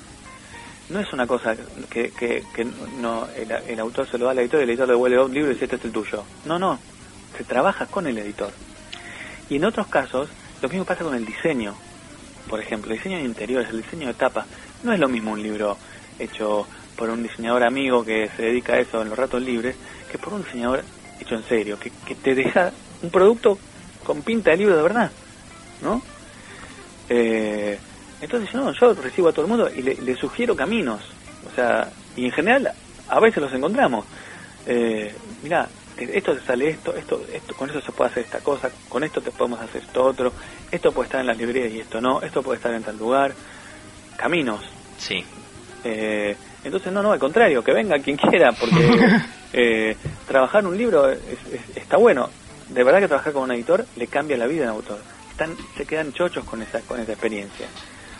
No 0.89 0.99
es 0.99 1.13
una 1.13 1.27
cosa 1.27 1.55
que, 1.89 2.11
que, 2.11 2.43
no 2.99 3.27
el, 3.35 3.51
el 3.51 3.79
autor 3.79 4.07
se 4.09 4.17
lo 4.17 4.25
da 4.25 4.31
al 4.31 4.39
editor 4.39 4.59
y 4.59 4.63
el 4.63 4.69
editor 4.71 4.87
le 4.87 4.93
devuelve 4.93 5.23
un 5.23 5.33
libro 5.33 5.51
y 5.51 5.53
dice, 5.53 5.65
este 5.65 5.77
es 5.77 5.85
el 5.85 5.91
tuyo. 5.91 6.23
No, 6.45 6.57
no. 6.57 6.79
Se 7.37 7.43
trabaja 7.43 7.85
con 7.85 8.07
el 8.07 8.17
editor. 8.17 8.51
Y 9.49 9.57
en 9.57 9.65
otros 9.65 9.87
casos, 9.87 10.29
lo 10.61 10.69
mismo 10.69 10.85
pasa 10.85 11.03
con 11.03 11.13
el 11.15 11.25
diseño. 11.25 11.75
Por 12.49 12.59
ejemplo, 12.59 12.91
el 12.91 12.97
diseño 12.97 13.17
de 13.17 13.23
interiores, 13.23 13.69
el 13.69 13.83
diseño 13.83 14.07
de 14.07 14.15
tapa. 14.15 14.45
No 14.83 14.91
es 14.91 14.99
lo 14.99 15.07
mismo 15.07 15.31
un 15.31 15.41
libro 15.41 15.77
hecho 16.17 16.67
por 16.95 17.09
un 17.09 17.23
diseñador 17.23 17.63
amigo 17.63 18.03
que 18.03 18.29
se 18.35 18.43
dedica 18.43 18.73
a 18.73 18.79
eso 18.79 19.01
en 19.01 19.09
los 19.09 19.17
ratos 19.17 19.41
libres 19.41 19.75
que 20.11 20.17
por 20.17 20.33
un 20.33 20.43
diseñador 20.43 20.83
hecho 21.19 21.35
en 21.35 21.43
serio, 21.43 21.77
que, 21.79 21.91
que 22.05 22.15
te 22.15 22.35
deja 22.35 22.71
un 23.01 23.09
producto 23.09 23.57
con 24.03 24.21
pinta 24.21 24.51
de 24.51 24.57
libro 24.57 24.75
de 24.75 24.83
verdad, 24.83 25.11
¿no? 25.81 26.01
Eh, 27.09 27.77
entonces, 28.21 28.53
no, 28.53 28.71
yo 28.73 28.93
recibo 28.93 29.29
a 29.29 29.31
todo 29.31 29.45
el 29.45 29.51
mundo 29.51 29.69
y 29.75 29.81
le, 29.81 29.95
le 29.95 30.15
sugiero 30.15 30.55
caminos, 30.55 31.01
o 31.45 31.55
sea, 31.55 31.89
y 32.15 32.25
en 32.25 32.31
general 32.31 32.71
a 33.07 33.19
veces 33.19 33.41
los 33.41 33.53
encontramos. 33.53 34.05
Eh, 34.65 35.15
mira, 35.43 35.67
esto 35.97 36.35
te 36.35 36.45
sale 36.45 36.69
esto, 36.69 36.95
esto, 36.95 37.21
esto, 37.31 37.55
con 37.55 37.69
eso 37.69 37.81
se 37.81 37.91
puede 37.91 38.11
hacer 38.11 38.23
esta 38.23 38.39
cosa, 38.41 38.69
con 38.89 39.03
esto 39.03 39.21
te 39.21 39.31
podemos 39.31 39.59
hacer 39.61 39.81
esto 39.81 40.03
otro, 40.03 40.33
esto 40.71 40.91
puede 40.91 41.07
estar 41.07 41.21
en 41.21 41.27
las 41.27 41.37
librerías 41.37 41.71
y 41.71 41.79
esto 41.79 42.01
no, 42.01 42.21
esto 42.21 42.41
puede 42.41 42.57
estar 42.57 42.73
en 42.73 42.83
tal 42.83 42.97
lugar, 42.97 43.33
caminos. 44.17 44.61
sí. 44.97 45.23
Eh, 45.83 46.35
entonces, 46.65 46.91
no, 46.91 47.01
no, 47.03 47.11
al 47.11 47.19
contrario, 47.19 47.63
que 47.63 47.71
venga 47.73 47.99
quien 47.99 48.17
quiera, 48.17 48.51
porque 48.53 48.87
eh, 49.53 49.97
trabajar 50.27 50.65
un 50.65 50.77
libro 50.77 51.09
es- 51.09 51.19
es- 51.51 51.77
está 51.77 51.97
bueno. 51.97 52.29
De 52.69 52.83
verdad 52.83 52.99
que 52.99 53.07
trabajar 53.07 53.31
con 53.33 53.43
un 53.43 53.51
editor 53.51 53.85
le 53.95 54.07
cambia 54.07 54.35
la 54.37 54.47
vida 54.47 54.63
a 54.67 54.71
un 54.71 54.77
autor. 54.79 55.01
Están, 55.29 55.55
se 55.77 55.85
quedan 55.85 56.11
chochos 56.13 56.43
con 56.45 56.61
esa, 56.61 56.81
con 56.81 56.99
esa 56.99 57.11
experiencia. 57.11 57.69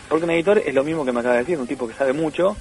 Porque 0.08 0.24
un 0.24 0.30
editor 0.30 0.58
es 0.58 0.72
lo 0.74 0.84
mismo 0.84 1.04
que 1.04 1.12
me 1.12 1.20
acaba 1.20 1.34
de 1.34 1.40
decir, 1.40 1.58
un 1.58 1.66
tipo 1.66 1.88
que 1.88 1.94
sabe 1.94 2.12
mucho, 2.12 2.56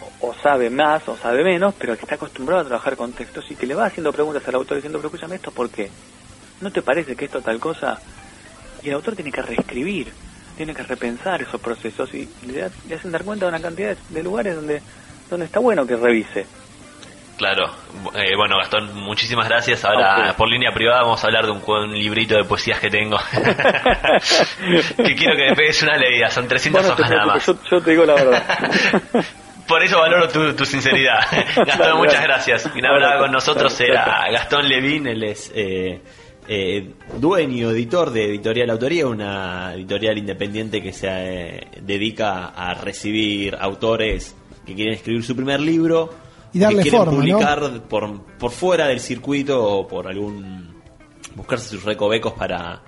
o, 0.00 0.28
o 0.28 0.34
sabe 0.42 0.70
más, 0.70 1.06
o 1.08 1.16
sabe 1.18 1.44
menos, 1.44 1.74
pero 1.78 1.96
que 1.96 2.02
está 2.02 2.16
acostumbrado 2.16 2.62
a 2.62 2.66
trabajar 2.66 2.96
con 2.96 3.12
textos 3.12 3.48
y 3.50 3.54
que 3.54 3.66
le 3.66 3.74
va 3.74 3.86
haciendo 3.86 4.12
preguntas 4.12 4.42
al 4.48 4.56
autor 4.56 4.76
diciendo, 4.78 4.98
pero 4.98 5.08
escúchame 5.08 5.36
esto, 5.36 5.52
¿por 5.52 5.70
qué? 5.70 5.90
¿No 6.60 6.70
te 6.72 6.82
parece 6.82 7.14
que 7.14 7.26
esto 7.26 7.40
tal 7.42 7.60
cosa? 7.60 8.00
Y 8.82 8.88
el 8.88 8.94
autor 8.94 9.14
tiene 9.14 9.30
que 9.30 9.42
reescribir, 9.42 10.12
tiene 10.56 10.74
que 10.74 10.82
repensar 10.82 11.42
esos 11.42 11.60
procesos 11.60 12.12
y 12.14 12.28
le, 12.46 12.68
le 12.88 12.94
hacen 12.94 13.12
dar 13.12 13.24
cuenta 13.24 13.46
de 13.46 13.50
una 13.50 13.60
cantidad 13.60 13.96
de, 14.08 14.22
lugares 14.22 14.56
donde, 14.56 14.80
donde 15.30 15.46
está 15.46 15.60
bueno 15.60 15.86
que 15.86 15.96
revise. 15.96 16.46
Claro, 17.36 17.68
Eh, 18.14 18.36
bueno 18.36 18.58
Gastón, 18.58 18.94
muchísimas 18.94 19.48
gracias. 19.48 19.84
Ahora 19.84 20.34
por 20.36 20.48
línea 20.48 20.70
privada 20.72 21.02
vamos 21.02 21.22
a 21.24 21.26
hablar 21.26 21.46
de 21.46 21.50
un, 21.50 21.92
librito 21.92 22.36
de 22.36 22.44
poesías 22.44 22.78
que 22.78 22.90
tengo. 22.90 23.18
que 24.96 25.14
quiero 25.16 25.36
que 25.36 25.50
me 25.50 25.56
pegues 25.56 25.82
una 25.82 25.96
leída, 25.96 26.30
son 26.30 26.46
300 26.46 26.80
Vos 26.80 26.90
no 26.90 26.96
te 26.96 27.02
hojas 27.02 27.10
nada 27.10 27.26
más. 27.26 27.46
yo, 27.46 27.58
yo 27.70 27.80
te 27.80 27.90
digo 27.90 28.04
la 28.04 28.14
verdad. 28.14 28.42
Por 29.66 29.82
eso 29.82 29.98
valoro 29.98 30.28
tu, 30.28 30.54
tu 30.54 30.64
sinceridad. 30.64 31.20
Gastón, 31.66 31.98
muchas 31.98 32.22
gracias. 32.22 32.68
Quien 32.68 32.86
hablaba 32.86 33.18
con 33.18 33.32
nosotros 33.32 33.78
era. 33.80 34.26
Gastón 34.30 34.68
Levín, 34.68 35.06
él 35.06 35.24
es 35.24 35.50
eh, 35.54 36.00
eh, 36.48 36.94
dueño, 37.18 37.70
editor 37.70 38.10
de 38.10 38.26
Editorial 38.26 38.70
Autoría, 38.70 39.06
una 39.06 39.74
editorial 39.74 40.18
independiente 40.18 40.82
que 40.82 40.92
se 40.92 41.08
eh, 41.10 41.68
dedica 41.82 42.46
a 42.48 42.74
recibir 42.74 43.56
autores 43.58 44.34
que 44.66 44.74
quieren 44.74 44.94
escribir 44.94 45.22
su 45.22 45.36
primer 45.36 45.60
libro, 45.60 46.10
Y 46.52 46.58
darle 46.58 46.82
que 46.82 46.90
quieren 46.90 47.06
forma, 47.06 47.24
¿no? 47.24 47.38
publicar 47.38 47.82
por, 47.88 48.22
por 48.38 48.50
fuera 48.50 48.88
del 48.88 49.00
circuito 49.00 49.62
o 49.62 49.86
por 49.86 50.06
algún 50.06 50.74
buscarse 51.34 51.68
sus 51.68 51.84
recovecos 51.84 52.32
para 52.32 52.82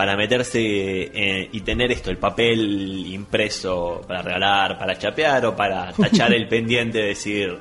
para 0.00 0.16
meterse 0.16 0.60
eh, 0.62 1.50
y 1.52 1.60
tener 1.60 1.92
esto, 1.92 2.10
el 2.10 2.16
papel 2.16 3.06
impreso 3.08 4.00
para 4.08 4.22
regalar, 4.22 4.78
para 4.78 4.96
chapear 4.96 5.44
o 5.44 5.54
para 5.54 5.92
tachar 6.00 6.32
el 6.32 6.48
pendiente, 6.48 7.02
decir, 7.02 7.58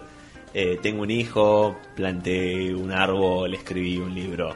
eh, 0.54 0.80
tengo 0.82 1.02
un 1.02 1.12
hijo, 1.12 1.76
planté 1.98 2.74
un 2.74 2.94
árbol, 2.94 3.54
escribí 3.54 3.98
un 3.98 4.16
libro. 4.16 4.56